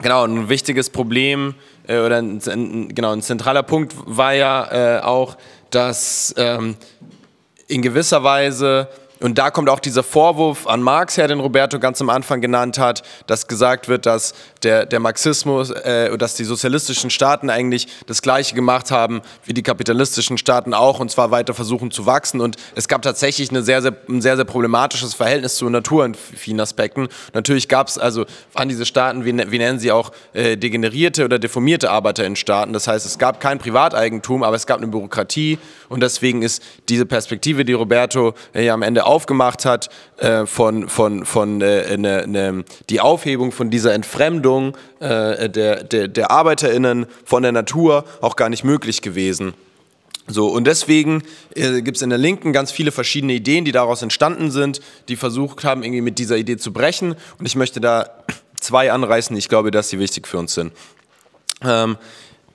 [0.00, 1.54] genau, ein wichtiges Problem
[1.86, 5.36] äh, oder ein, ein, genau, ein zentraler Punkt war ja äh, auch,
[5.70, 6.76] dass ähm,
[7.68, 8.88] in gewisser Weise
[9.22, 12.78] und da kommt auch dieser Vorwurf an Marx her, den Roberto ganz am Anfang genannt
[12.78, 18.20] hat, dass gesagt wird, dass der, der Marxismus, äh, dass die sozialistischen Staaten eigentlich das
[18.20, 22.40] Gleiche gemacht haben wie die kapitalistischen Staaten auch und zwar weiter versuchen zu wachsen.
[22.40, 26.14] Und es gab tatsächlich eine sehr, sehr, ein sehr, sehr problematisches Verhältnis zur Natur in
[26.14, 27.08] vielen Aspekten.
[27.32, 31.38] Natürlich gab es, also waren diese Staaten, wie, wie nennen sie auch, äh, degenerierte oder
[31.38, 32.72] deformierte Arbeiter in Staaten.
[32.72, 35.58] Das heißt, es gab kein Privateigentum, aber es gab eine Bürokratie
[35.88, 40.46] und deswegen ist diese Perspektive, die Roberto äh, ja am Ende auch aufgemacht hat, äh,
[40.46, 46.30] von, von, von äh, ne, ne, die Aufhebung von dieser Entfremdung äh, der, der, der
[46.30, 49.52] ArbeiterInnen von der Natur auch gar nicht möglich gewesen.
[50.28, 54.00] So, und deswegen äh, gibt es in der Linken ganz viele verschiedene Ideen, die daraus
[54.00, 57.14] entstanden sind, die versucht haben, irgendwie mit dieser Idee zu brechen.
[57.38, 58.08] Und ich möchte da
[58.60, 60.72] zwei anreißen, ich glaube, dass sie wichtig für uns sind.
[61.62, 61.98] Ähm,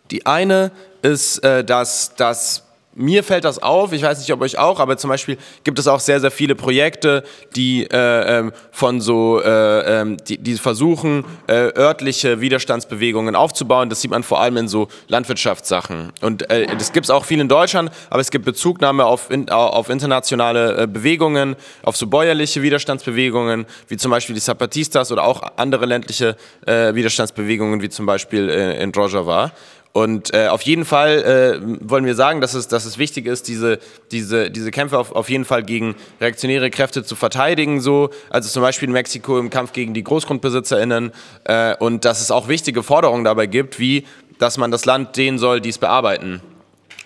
[0.09, 0.71] die eine
[1.03, 2.63] ist, äh, dass, dass
[2.97, 5.87] mir fällt das auf, ich weiß nicht, ob euch auch, aber zum Beispiel gibt es
[5.87, 7.23] auch sehr, sehr viele Projekte,
[7.55, 13.89] die äh, ähm, von so, äh, ähm, die, die versuchen, äh, örtliche Widerstandsbewegungen aufzubauen.
[13.89, 16.11] Das sieht man vor allem in so Landwirtschaftssachen.
[16.21, 19.49] Und äh, das gibt es auch viel in Deutschland, aber es gibt Bezugnahme auf, in,
[19.49, 25.43] auf internationale äh, Bewegungen, auf so bäuerliche Widerstandsbewegungen, wie zum Beispiel die Zapatistas oder auch
[25.57, 26.35] andere ländliche
[26.65, 29.51] äh, Widerstandsbewegungen, wie zum Beispiel in Rojava.
[29.97, 33.47] Und äh, auf jeden Fall äh, wollen wir sagen, dass es, dass es wichtig ist,
[33.47, 33.79] diese,
[34.11, 38.11] diese, diese Kämpfe auf, auf jeden Fall gegen reaktionäre Kräfte zu verteidigen, so.
[38.29, 41.11] Also zum Beispiel in Mexiko im Kampf gegen die GroßgrundbesitzerInnen
[41.45, 44.05] äh, und dass es auch wichtige Forderungen dabei gibt, wie
[44.37, 46.41] dass man das Land denen soll, die es bearbeiten.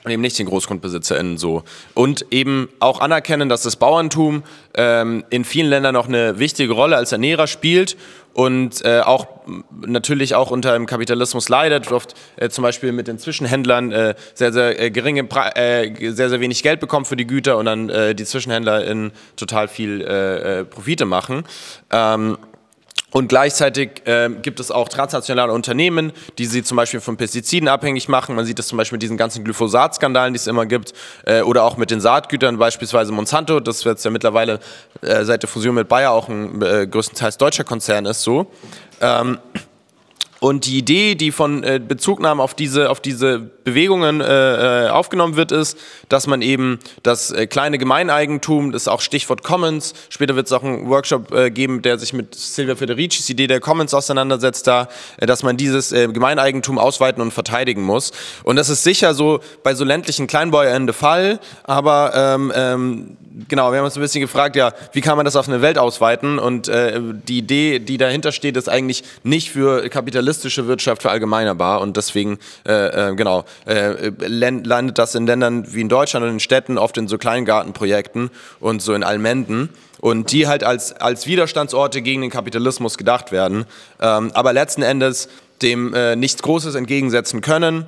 [0.04, 1.64] Und eben nicht den GroßgrundbesitzerInnen so.
[1.94, 6.98] Und eben auch anerkennen, dass das Bauerntum ähm, in vielen Ländern noch eine wichtige Rolle
[6.98, 7.96] als Ernährer spielt
[8.34, 9.28] und äh, auch
[9.86, 14.54] natürlich auch unter dem Kapitalismus leidet, oft äh, zum Beispiel mit den Zwischenhändlern äh, sehr,
[14.54, 18.16] sehr äh, geringe, äh, sehr, sehr wenig Geld bekommt für die Güter und dann äh,
[18.16, 19.92] die Zwischenhändler in total viel
[20.70, 21.44] Profite machen.
[21.92, 22.38] Ähm,
[23.12, 28.08] und gleichzeitig äh, gibt es auch transnationale Unternehmen, die sie zum Beispiel von Pestiziden abhängig
[28.08, 28.36] machen.
[28.36, 30.94] Man sieht das zum Beispiel mit diesen ganzen Glyphosat-Skandalen, die es immer gibt.
[31.26, 34.60] Äh, oder auch mit den Saatgütern, beispielsweise Monsanto, das jetzt ja mittlerweile
[35.02, 38.22] äh, seit der Fusion mit Bayer auch ein äh, größtenteils deutscher Konzern ist.
[38.22, 38.48] so.
[39.02, 39.40] Ähm,
[40.44, 45.36] und die Idee, die von äh, Bezugnahme auf diese, auf diese Bewegungen äh, äh, aufgenommen
[45.36, 45.78] wird, ist,
[46.10, 50.52] dass man eben das äh, kleine Gemeineigentum, das ist auch Stichwort Commons, später wird es
[50.52, 54.88] auch einen Workshop äh, geben, der sich mit Silvia Federicis Idee der Commons auseinandersetzt, da,
[55.18, 58.12] äh, dass man dieses äh, Gemeineigentum ausweiten und verteidigen muss.
[58.44, 63.18] Und das ist sicher so bei so ländlichen Kleinbäuerinnen der Fall, aber ähm, ähm,
[63.48, 65.78] genau, wir haben uns ein bisschen gefragt, ja, wie kann man das auf eine Welt
[65.78, 66.40] ausweiten?
[66.40, 71.82] Und äh, die Idee, die dahinter steht, ist eigentlich nicht für kapitalistische Wirtschaft verallgemeinerbar.
[71.82, 76.40] Und deswegen, äh, äh, genau, äh, landet das in Ländern wie in Deutschland und in
[76.40, 78.30] Städten oft in so Kleingartenprojekten
[78.60, 79.70] und so in Allmenden.
[80.00, 83.66] Und die halt als, als Widerstandsorte gegen den Kapitalismus gedacht werden.
[84.00, 85.30] Ähm, aber letzten Endes
[85.62, 87.86] dem äh, nichts Großes entgegensetzen können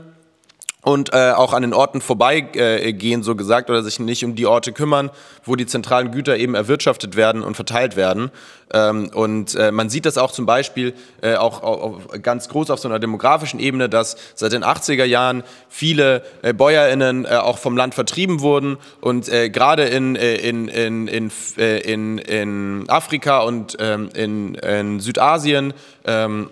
[0.84, 4.46] und äh, auch an den Orten vorbeigehen, äh, so gesagt, oder sich nicht um die
[4.46, 5.10] Orte kümmern,
[5.46, 8.32] wo die zentralen Güter eben erwirtschaftet werden und verteilt werden.
[8.74, 12.80] Ähm, und äh, man sieht das auch zum Beispiel äh, auch, auch, ganz groß auf
[12.80, 17.78] so einer demografischen Ebene, dass seit den 80er Jahren viele äh, BäuerInnen äh, auch vom
[17.78, 23.40] Land vertrieben wurden und äh, gerade in, äh, in, in, in, äh, in, in Afrika
[23.40, 25.74] und ähm, in, in Südasien
[26.06, 26.50] ähm,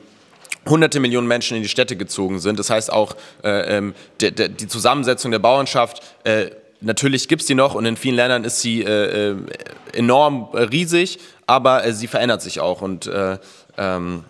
[0.67, 2.59] hunderte Millionen Menschen in die Städte gezogen sind.
[2.59, 6.51] Das heißt auch äh, ähm, de, de, die Zusammensetzung der Bauernschaft, äh,
[6.81, 9.35] natürlich gibt es die noch und in vielen Ländern ist sie äh, äh
[9.93, 13.37] enorm riesig, aber äh, sie verändert sich auch und äh,
[13.77, 14.23] ähm,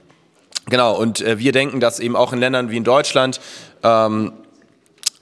[0.69, 3.39] genau und wir denken, dass eben auch in Ländern wie in Deutschland
[3.83, 4.33] ähm,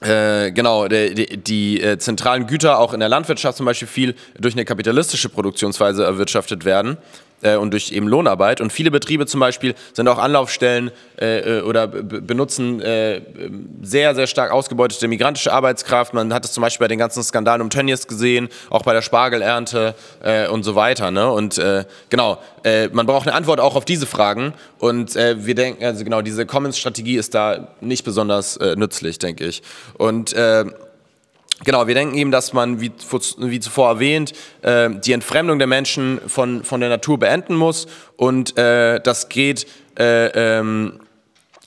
[0.00, 4.54] äh, genau, die, die, äh, zentralen Güter auch in der Landwirtschaft zum Beispiel viel durch
[4.54, 6.96] eine kapitalistische Produktionsweise erwirtschaftet werden
[7.42, 8.60] äh, und durch eben Lohnarbeit.
[8.60, 13.22] Und viele Betriebe zum Beispiel sind auch Anlaufstellen äh, äh oder benutzen äh,
[13.82, 16.14] sehr, sehr stark ausgebeutete migrantische Arbeitskraft.
[16.14, 19.02] Man hat es zum Beispiel bei den ganzen Skandalen um Tönnies gesehen, auch bei der
[19.02, 21.10] Spargelernte äh, und so weiter.
[21.10, 21.30] Ne?
[21.30, 22.38] Und äh, genau,
[22.92, 24.52] man braucht eine Antwort auch auf diese Fragen.
[24.78, 29.62] Und wir denken, also genau, diese Commons-Strategie ist da nicht besonders nützlich, denke ich.
[29.96, 30.34] Und
[31.64, 32.90] Genau, wir denken eben, dass man, wie,
[33.38, 34.32] wie zuvor erwähnt,
[34.62, 37.86] äh, die Entfremdung der Menschen von, von der Natur beenden muss
[38.16, 39.66] und äh, das geht
[39.98, 41.00] äh, ähm,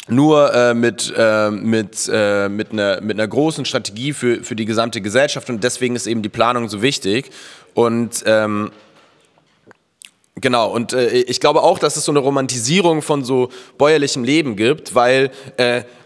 [0.07, 4.65] nur äh, mit, äh, mit, äh, mit, einer, mit einer großen Strategie für, für die
[4.65, 7.29] gesamte Gesellschaft und deswegen ist eben die Planung so wichtig.
[7.73, 8.71] Und ähm,
[10.41, 14.55] Genau, und äh, ich glaube auch, dass es so eine Romantisierung von so bäuerlichem Leben
[14.55, 15.29] gibt, weil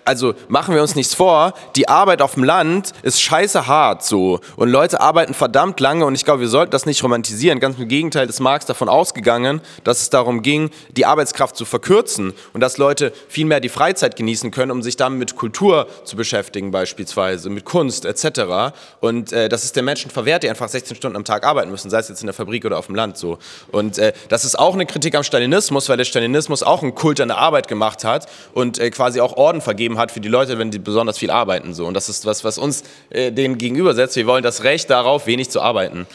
[0.07, 4.39] also machen wir uns nichts vor, die Arbeit auf dem Land ist scheiße hart so
[4.55, 7.59] und Leute arbeiten verdammt lange und ich glaube, wir sollten das nicht romantisieren.
[7.59, 12.33] Ganz im Gegenteil ist Marx davon ausgegangen, dass es darum ging, die Arbeitskraft zu verkürzen
[12.53, 16.15] und dass Leute viel mehr die Freizeit genießen können, um sich dann mit Kultur zu
[16.15, 18.73] beschäftigen beispielsweise, mit Kunst etc.
[19.01, 21.89] Und äh, das ist den Menschen verwehrt, die einfach 16 Stunden am Tag arbeiten müssen,
[21.89, 23.39] sei es jetzt in der Fabrik oder auf dem Land so.
[23.73, 27.19] Und äh, das ist auch eine Kritik am Stalinismus, weil der Stalinismus auch einen Kult
[27.19, 30.57] an der Arbeit gemacht hat und äh, quasi auch Orden vergeben hat für die Leute,
[30.57, 31.73] wenn die besonders viel arbeiten.
[31.73, 31.85] So.
[31.85, 34.15] Und das ist was, was uns äh, denen gegenübersetzt.
[34.15, 36.07] Wir wollen das Recht darauf, wenig zu arbeiten.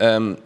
[0.00, 0.36] Ähm,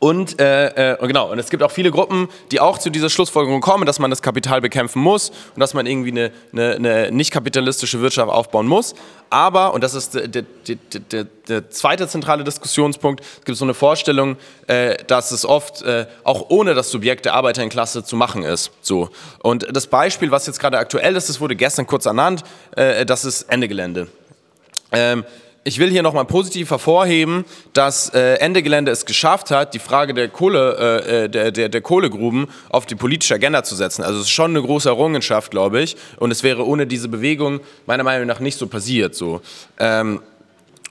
[0.00, 3.60] Und äh, äh, genau, und es gibt auch viele Gruppen, die auch zu dieser Schlussfolgerung
[3.60, 7.30] kommen, dass man das Kapital bekämpfen muss und dass man irgendwie eine, eine, eine nicht
[7.30, 8.94] kapitalistische Wirtschaft aufbauen muss.
[9.28, 13.74] Aber, und das ist der, der, der, der zweite zentrale Diskussionspunkt, es gibt so eine
[13.74, 14.38] Vorstellung,
[14.68, 18.70] äh, dass es oft äh, auch ohne das Subjekt der Arbeiterklasse zu machen ist.
[18.80, 19.10] So.
[19.40, 22.42] Und das Beispiel, was jetzt gerade aktuell ist, das wurde gestern kurz ernannt,
[22.74, 24.08] äh, das ist Ende Gelände.
[24.92, 25.26] Ähm,
[25.62, 27.44] ich will hier nochmal positiv hervorheben,
[27.74, 31.68] dass äh, Ende Gelände es geschafft hat, die Frage der, Kohle, äh, äh, der, der,
[31.68, 34.02] der Kohlegruben auf die politische Agenda zu setzen.
[34.02, 35.96] Also es ist schon eine große Errungenschaft, glaube ich.
[36.18, 39.14] Und es wäre ohne diese Bewegung meiner Meinung nach nicht so passiert.
[39.14, 39.42] So.
[39.78, 40.22] Ähm,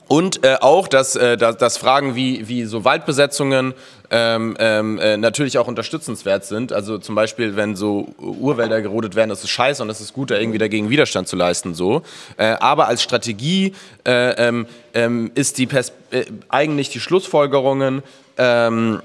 [0.09, 3.75] und äh, auch, dass, äh, dass, dass Fragen wie, wie so Waldbesetzungen
[4.09, 6.73] ähm, ähm, äh, natürlich auch unterstützenswert sind.
[6.73, 10.31] Also zum Beispiel, wenn so Urwälder gerodet werden, ist es scheiße und es ist gut,
[10.31, 11.75] da irgendwie dagegen Widerstand zu leisten.
[11.75, 12.01] So.
[12.37, 18.01] Äh, aber als Strategie äh, ähm, ähm ist die Pers äh, eigentlich die Schlussfolgerungen
[18.37, 19.01] ähm,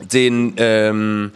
[0.00, 1.32] den ähm,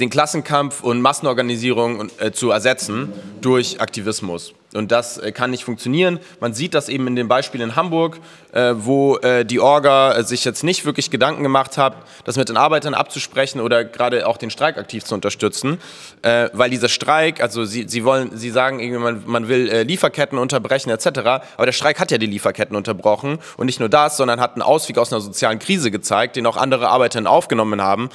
[0.00, 4.52] den Klassenkampf und Massenorganisierung zu ersetzen durch Aktivismus.
[4.74, 6.18] Und das äh, kann nicht funktionieren.
[6.40, 8.18] Man sieht das eben in dem Beispiel in Hamburg,
[8.52, 12.56] äh, wo äh, die Orga sich jetzt nicht wirklich Gedanken gemacht hat, das mit den
[12.56, 15.78] Arbeitern abzusprechen oder gerade auch den Streik aktiv zu unterstützen,
[16.22, 20.90] weil dieser Streik, also sie, sie wollen, sie sagen irgendwie, man, man will Lieferketten unterbrechen
[20.90, 21.06] etc.,
[21.56, 24.62] aber der Streik hat ja die Lieferketten unterbrochen und nicht nur das, sondern hat einen
[24.62, 28.08] Ausweg aus einer sozialen Krise gezeigt, den auch andere Arbeiterinnen aufgenommen haben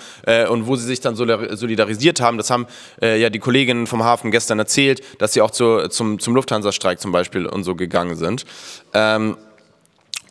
[0.50, 2.38] und wo sie sich dann solidarisiert haben.
[2.38, 2.68] Das haben
[3.02, 7.00] ja die Kolleginnen vom Hafen gestern erzählt, dass sie auch zu, zum, zum Luft Lufthansa-Streik
[7.00, 8.46] zum Beispiel und so gegangen sind.
[8.94, 9.38] Ähm,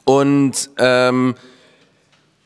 [0.05, 1.35] und ähm,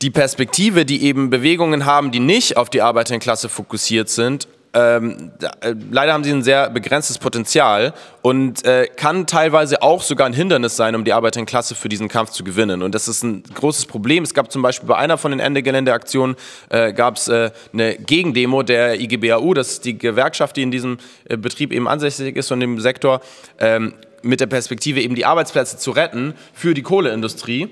[0.01, 5.75] die Perspektive, die eben Bewegungen haben, die nicht auf die Arbeiterklasse fokussiert sind, ähm, äh,
[5.91, 10.75] leider haben sie ein sehr begrenztes Potenzial und äh, kann teilweise auch sogar ein Hindernis
[10.75, 12.81] sein, um die Arbeiterklasse für diesen Kampf zu gewinnen.
[12.81, 14.23] Und das ist ein großes Problem.
[14.23, 16.35] Es gab zum Beispiel bei einer von den Ende Geländeaktionen
[16.69, 20.97] äh, gab es äh, eine Gegendemo der IGBAU, das ist die Gewerkschaft, die in diesem
[21.25, 23.21] äh, Betrieb eben ansässig ist und im Sektor,
[23.59, 23.93] ähm,
[24.23, 27.69] mit der Perspektive eben die Arbeitsplätze zu retten für die Kohleindustrie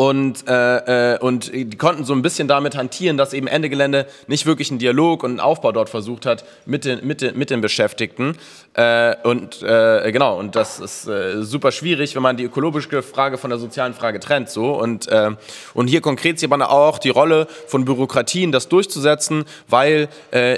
[0.00, 4.06] und, äh, äh, und die konnten so ein bisschen damit hantieren, dass eben Ende Gelände
[4.28, 7.50] nicht wirklich einen Dialog und einen Aufbau dort versucht hat mit den, mit den, mit
[7.50, 8.38] den Beschäftigten.
[8.72, 13.36] Äh, und äh, genau, und das ist äh, super schwierig, wenn man die ökologische Frage
[13.36, 14.48] von der sozialen Frage trennt.
[14.48, 14.72] So.
[14.72, 15.32] Und, äh,
[15.74, 20.08] und hier konkret sieht man auch die Rolle von Bürokratien, das durchzusetzen, weil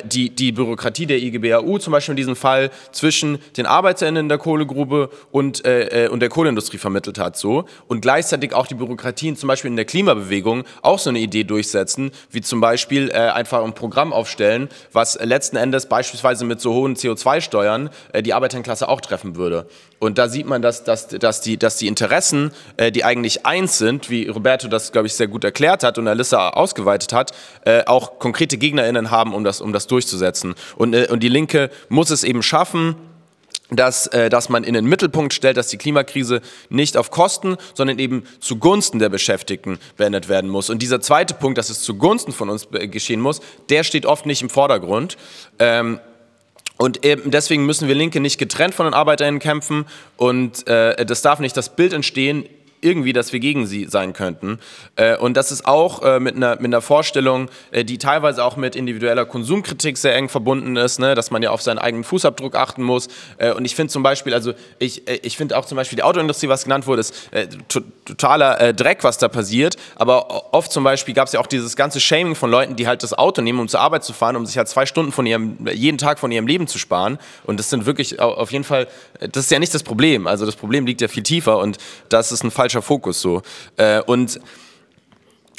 [0.05, 5.11] die, die Bürokratie der IGBAU zum Beispiel in diesem Fall zwischen den ArbeiterInnen der Kohlegrube
[5.30, 7.36] und, und der Kohleindustrie vermittelt hat.
[7.36, 7.64] So.
[7.88, 11.45] Und gleichzeitig auch die Bürokratien Medien zum Beispiel in der Klimabewegung auch so eine Idee
[11.45, 16.72] durchsetzen, wie zum Beispiel äh, einfach ein Programm aufstellen, was letzten Endes beispielsweise mit so
[16.74, 19.66] hohen CO2-Steuern äh, die Arbeiterklasse auch treffen würde.
[19.99, 23.78] Und da sieht man, dass, dass, dass, die, dass die Interessen, äh, die eigentlich eins
[23.78, 27.33] sind, wie Roberto das, glaube ich, sehr gut erklärt hat und Alissa ausgeweitet hat,
[27.64, 30.55] äh, auch konkrete GegnerInnen haben, um das, um das durchzusetzen.
[30.76, 32.97] Und, äh, und die Linke muss es eben schaffen,
[33.77, 37.99] dass, äh, dass man in den Mittelpunkt stellt, dass die Klimakrise nicht auf Kosten, sondern
[37.99, 40.70] eben zugunsten der Beschäftigten beendet werden muss.
[40.70, 44.27] Und dieser zweite Punkt, dass es zugunsten von uns äh, geschehen muss, der steht oft
[44.27, 45.16] nicht im Vordergrund.
[45.59, 46.01] Ähm,
[46.79, 51.23] und eben deswegen müssen wir Linke nicht getrennt von den ArbeiterInnen kämpfen und äh, das
[51.23, 52.45] darf nicht das Bild entstehen,
[52.83, 54.59] irgendwie, dass wir gegen sie sein könnten.
[54.97, 58.57] Äh, und das ist auch äh, mit, einer, mit einer Vorstellung, äh, die teilweise auch
[58.57, 61.14] mit individueller Konsumkritik sehr eng verbunden ist, ne?
[61.14, 63.09] dass man ja auf seinen eigenen Fußabdruck achten muss.
[63.39, 66.03] Äh, und ich finde zum Beispiel, also ich, äh, ich finde auch zum Beispiel die
[66.03, 67.47] Autoindustrie, was genannt wurde, ist äh,
[68.05, 69.76] totaler Dreck, was da passiert.
[69.95, 73.03] Aber oft zum Beispiel gab es ja auch dieses ganze Shaming von Leuten, die halt
[73.03, 75.57] das Auto nehmen, um zur Arbeit zu fahren, um sich halt zwei Stunden von ihrem,
[75.72, 77.18] jeden Tag von ihrem Leben zu sparen.
[77.45, 78.89] Und das sind wirklich auf jeden Fall,
[79.20, 80.26] das ist ja nicht das Problem.
[80.26, 81.78] Also das Problem liegt ja viel tiefer und
[82.09, 83.43] das ist ein falscher falscher Fokus so.
[83.77, 84.41] Äh, und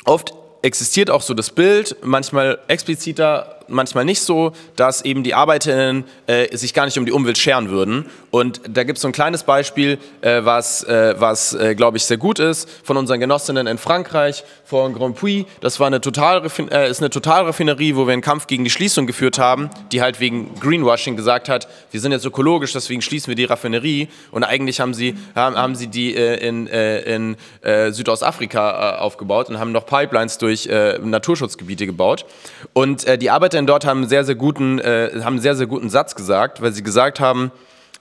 [0.05, 6.05] oft existiert auch so das Bild, manchmal expliziter, manchmal nicht so, dass eben die Arbeiterinnen
[6.27, 8.05] äh, sich gar nicht um die Umwelt scheren würden.
[8.33, 12.05] Und da gibt es so ein kleines Beispiel, äh, was, äh, was äh, glaube ich,
[12.05, 15.45] sehr gut ist, von unseren Genossinnen in Frankreich, von Grand Puy.
[15.61, 19.05] Das war eine Total äh, ist eine Totalraffinerie, wo wir einen Kampf gegen die Schließung
[19.05, 23.35] geführt haben, die halt wegen Greenwashing gesagt hat, wir sind jetzt ökologisch, deswegen schließen wir
[23.35, 24.07] die Raffinerie.
[24.31, 29.71] Und eigentlich haben sie, haben, haben sie die äh, in, in Südostafrika aufgebaut und haben
[29.71, 32.25] noch Pipelines durch Naturschutzgebiete gebaut.
[32.73, 35.89] Und die Arbeit Arbeiterinnen dort haben sehr, sehr guten, äh, haben einen sehr, sehr guten
[35.89, 37.51] Satz gesagt, weil sie gesagt haben,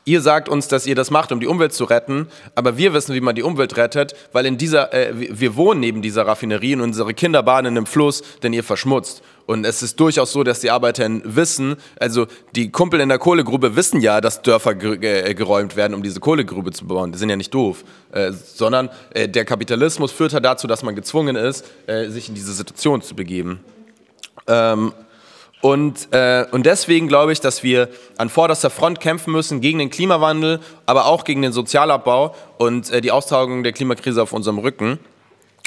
[0.04, 2.26] Ihr sagt uns, dass ihr das macht, um die Umwelt zu retten,
[2.56, 6.02] aber wir wissen, wie man die Umwelt rettet, weil in dieser, äh, wir wohnen neben
[6.02, 9.22] dieser Raffinerie und unsere Kinder baden im Fluss, denn ihr verschmutzt.
[9.46, 12.26] Und es ist durchaus so, dass die Arbeiterinnen wissen, also
[12.56, 16.84] die Kumpel in der Kohlegrube wissen ja, dass Dörfer geräumt werden, um diese Kohlegrube zu
[16.84, 17.12] bauen.
[17.12, 20.96] Die sind ja nicht doof, äh, sondern äh, der Kapitalismus führt halt dazu, dass man
[20.96, 23.60] gezwungen ist, äh, sich in diese Situation zu begeben.
[24.48, 24.92] Ähm,
[25.62, 27.88] und, äh, und deswegen glaube ich, dass wir
[28.18, 33.00] an vorderster Front kämpfen müssen gegen den Klimawandel, aber auch gegen den Sozialabbau und äh,
[33.00, 34.98] die Austragung der Klimakrise auf unserem Rücken.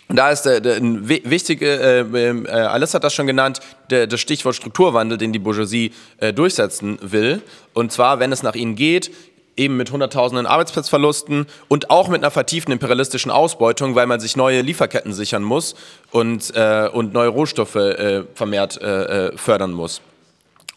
[0.09, 4.05] Und da ist der, der, ein wichtige, äh, äh, Alice hat das schon genannt, der,
[4.05, 7.41] das Stichwort Strukturwandel, den die Bourgeoisie äh, durchsetzen will.
[7.73, 9.11] Und zwar, wenn es nach ihnen geht,
[9.57, 14.61] eben mit hunderttausenden Arbeitsplatzverlusten und auch mit einer vertieften imperialistischen Ausbeutung, weil man sich neue
[14.61, 15.75] Lieferketten sichern muss
[16.11, 20.01] und, äh, und neue Rohstoffe äh, vermehrt äh, äh fördern muss.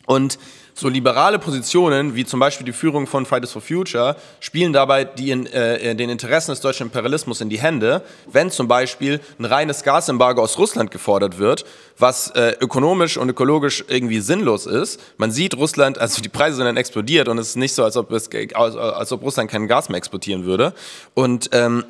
[0.07, 0.39] Und
[0.79, 5.33] so liberale Positionen, wie zum Beispiel die Führung von Fridays for Future, spielen dabei die
[5.33, 9.83] in, äh, den Interessen des deutschen Imperialismus in die Hände, wenn zum Beispiel ein reines
[9.83, 11.65] Gasembargo aus Russland gefordert wird,
[11.99, 15.01] was äh, ökonomisch und ökologisch irgendwie sinnlos ist.
[15.17, 17.97] Man sieht Russland, also die Preise sind dann explodiert und es ist nicht so, als
[17.97, 20.75] ob, es, als, als ob Russland kein Gas mehr exportieren würde.
[21.15, 21.85] Und, ähm,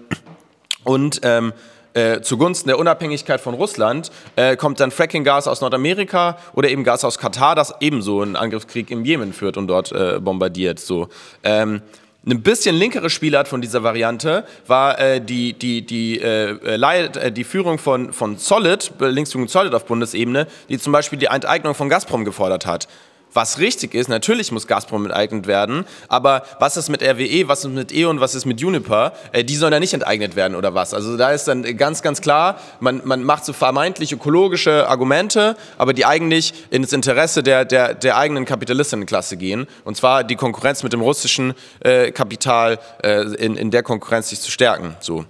[0.84, 1.52] und ähm,
[1.94, 7.04] äh, zugunsten der Unabhängigkeit von Russland äh, kommt dann Fracking-Gas aus Nordamerika oder eben Gas
[7.04, 10.78] aus Katar, das ebenso einen Angriffskrieg im Jemen führt und dort äh, bombardiert.
[10.78, 11.08] So.
[11.42, 11.82] Ähm,
[12.26, 17.44] eine bisschen linkere Spielart von dieser Variante war äh, die, die, die, äh, äh die
[17.44, 22.24] Führung von, von Solid, Linksführung Solid auf Bundesebene, die zum Beispiel die Enteignung von Gazprom
[22.24, 22.88] gefordert hat
[23.32, 27.70] was richtig ist, natürlich muss Gazprom enteignet werden, aber was ist mit RWE, was ist
[27.70, 30.94] mit E.ON, was ist mit Juniper, äh, die sollen ja nicht enteignet werden oder was.
[30.94, 35.92] Also da ist dann ganz, ganz klar, man, man macht so vermeintlich ökologische Argumente, aber
[35.92, 40.92] die eigentlich ins Interesse der, der, der eigenen Kapitalistinnenklasse gehen, und zwar die Konkurrenz mit
[40.92, 44.96] dem russischen äh, Kapital äh, in, in der Konkurrenz sich zu stärken.
[45.00, 45.24] So.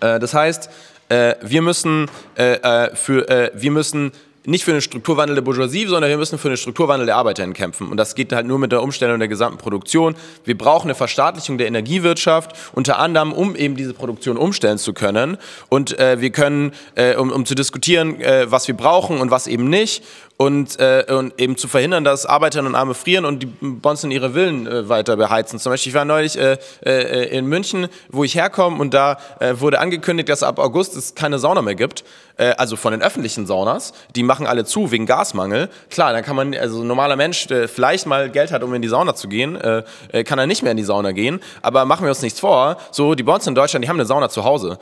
[0.00, 0.70] Äh, das heißt,
[1.08, 4.12] äh, wir müssen, äh, für, wir müssen
[4.46, 7.88] nicht für einen Strukturwandel der Bourgeoisie, sondern wir müssen für einen Strukturwandel der Arbeiterinnen kämpfen.
[7.88, 10.14] Und das geht halt nur mit der Umstellung der gesamten Produktion.
[10.44, 15.36] Wir brauchen eine Verstaatlichung der Energiewirtschaft, unter anderem, um eben diese Produktion umstellen zu können.
[15.68, 19.46] Und äh, wir können, äh, um, um zu diskutieren, äh, was wir brauchen und was
[19.46, 20.02] eben nicht
[20.38, 24.34] und, äh, und eben zu verhindern, dass Arbeiterinnen und Arme frieren und die Bonzen ihre
[24.34, 25.58] Villen äh, weiter beheizen.
[25.58, 29.54] Zum Beispiel, ich war neulich äh, äh, in München, wo ich herkomme und da äh,
[29.58, 32.04] wurde angekündigt, dass ab August es keine Sauna mehr gibt,
[32.36, 33.94] äh, also von den öffentlichen Saunas.
[34.14, 35.70] Die machen alle zu wegen Gasmangel.
[35.88, 38.82] Klar, dann kann man, also ein normaler Mensch, der vielleicht mal Geld hat, um in
[38.82, 41.40] die Sauna zu gehen, kann er nicht mehr in die Sauna gehen.
[41.62, 44.28] Aber machen wir uns nichts vor, so die Bonzen in Deutschland, die haben eine Sauna
[44.28, 44.78] zu Hause.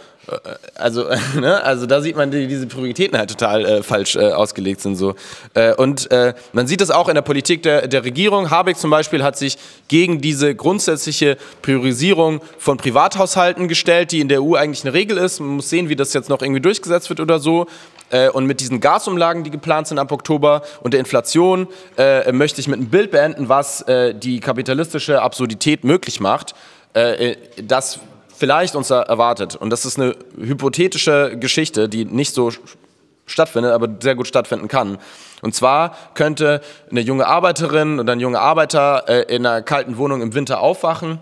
[0.75, 1.07] Also,
[1.41, 1.63] ne?
[1.63, 4.97] also da sieht man, die, diese Prioritäten halt total falsch ausgelegt sind.
[4.97, 5.15] So.
[5.53, 8.51] Äh, und äh, man sieht es auch in der Politik der, der Regierung.
[8.51, 14.43] Habeck zum Beispiel hat sich gegen diese grundsätzliche Priorisierung von Privathaushalten gestellt, die in der
[14.43, 15.41] EU eigentlich eine Regel ist.
[15.41, 17.67] Man muss sehen, wie das jetzt noch irgendwie durchgesetzt wird oder so.
[18.11, 21.69] Äh, und mit diesen Gasumlagen, die geplant sind ab Oktober und der Inflation,
[22.33, 23.85] möchte ich mit einem Bild beenden, was
[24.15, 26.55] die kapitalistische Absurdität möglich macht.
[27.63, 28.01] Das
[28.37, 29.57] vielleicht uns erwartet.
[29.57, 32.51] Und das ist eine hypothetische Geschichte, die nicht so
[33.27, 34.99] stattfindet, aber sehr gut stattfinden kann.
[35.43, 36.61] Und zwar könnte
[36.91, 41.19] eine junge Arbeiterin oder ein junger Arbeiter äh, in einer kalten Wohnung im Winter aufwachen.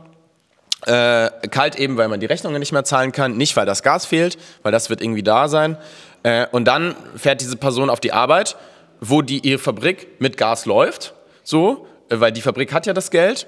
[0.87, 4.05] Äh, kalt eben, weil man die Rechnungen nicht mehr zahlen kann, nicht weil das Gas
[4.05, 5.77] fehlt, weil das wird irgendwie da sein.
[6.25, 8.57] Äh, und dann fährt diese Person auf die Arbeit,
[9.01, 13.11] wo die ihre Fabrik mit Gas läuft, so, äh, weil die Fabrik hat ja das
[13.11, 13.47] Geld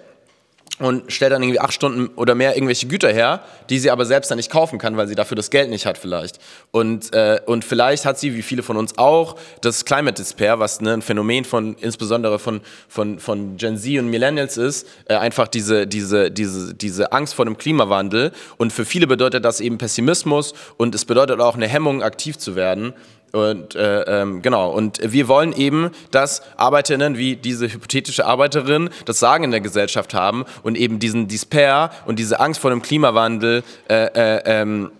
[0.81, 4.31] und stellt dann irgendwie acht Stunden oder mehr irgendwelche Güter her, die sie aber selbst
[4.31, 6.41] dann nicht kaufen kann, weil sie dafür das Geld nicht hat vielleicht.
[6.73, 10.81] Und, äh, und vielleicht hat sie, wie viele von uns auch, das Climate Despair, was
[10.81, 15.47] ne, ein Phänomen von insbesondere von, von, von Gen Z und Millennials ist, äh, einfach
[15.47, 18.33] diese, diese, diese, diese Angst vor dem Klimawandel.
[18.57, 22.57] Und für viele bedeutet das eben Pessimismus und es bedeutet auch eine Hemmung, aktiv zu
[22.57, 22.95] werden.
[23.35, 29.19] Und äh, ähm, genau, und wir wollen eben, dass Arbeiterinnen wie diese hypothetische Arbeiterin das
[29.19, 33.65] Sagen in der Gesellschaft haben und eben diesen Despair und diese Angst vor dem Klimawandel
[33.89, 34.93] äh, äh, ähm,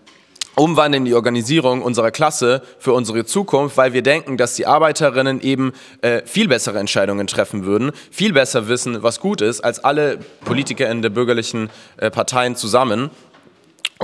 [0.55, 5.41] umwandeln in die Organisierung unserer Klasse für unsere Zukunft, weil wir denken, dass die Arbeiterinnen
[5.41, 10.17] eben äh, viel bessere Entscheidungen treffen würden, viel besser wissen, was gut ist, als alle
[10.43, 13.11] Politiker in der bürgerlichen äh, Parteien zusammen.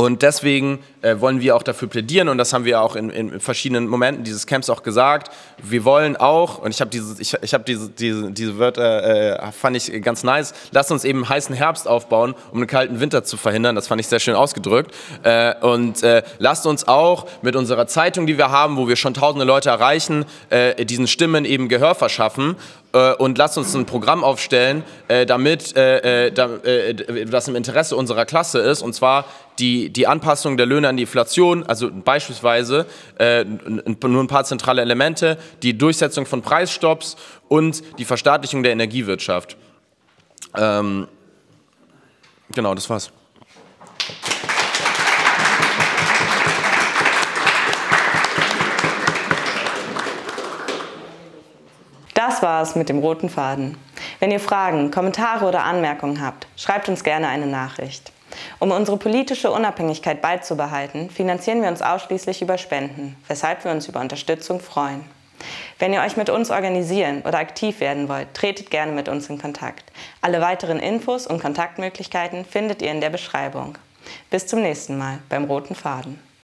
[0.01, 3.39] Und deswegen äh, wollen wir auch dafür plädieren und das haben wir auch in, in,
[3.39, 5.31] verschiedenen Momenten dieses Camps auch gesagt.
[5.61, 9.51] Wir wollen auch, und ich habe diese, ich, ich hab diese, diese, diese Wörter, äh,
[9.51, 13.37] fand ich ganz nice, lasst uns eben heißen Herbst aufbauen, um einen kalten Winter zu
[13.37, 13.75] verhindern.
[13.75, 14.91] Das fand ich sehr schön ausgedrückt.
[15.21, 19.13] Äh, und äh, lasst uns auch mit unserer Zeitung, die wir haben, wo wir schon
[19.13, 22.55] tausende Leute erreichen, äh, diesen Stimmen eben Gehör verschaffen
[22.93, 27.55] äh, und lasst uns ein Programm aufstellen, äh, damit äh, äh, da, äh, das im
[27.55, 29.25] Interesse unserer Klasse ist, und zwar
[29.59, 32.85] die, die Anpassung der Löhne an die Inflation, also beispielsweise
[33.19, 37.17] äh, nur ein paar zentrale Elemente, die Durchsetzung von Preisstopps
[37.47, 39.57] und die Verstaatlichung der Energiewirtschaft.
[40.55, 41.07] Ähm,
[42.53, 43.11] genau, das war's.
[52.24, 53.80] Das war's mit dem roten Faden.
[54.19, 58.11] Wenn ihr Fragen, Kommentare oder Anmerkungen habt, schreibt uns gerne eine Nachricht.
[58.59, 64.01] Um unsere politische Unabhängigkeit beizubehalten, finanzieren wir uns ausschließlich über Spenden, weshalb wir uns über
[64.01, 65.03] Unterstützung freuen.
[65.80, 69.41] Wenn ihr euch mit uns organisieren oder aktiv werden wollt, tretet gerne mit uns in
[69.41, 69.91] Kontakt.
[70.22, 73.80] Alle weiteren Infos und Kontaktmöglichkeiten findet ihr in der Beschreibung.
[74.30, 76.19] Bis zum nächsten Mal beim Roten Faden.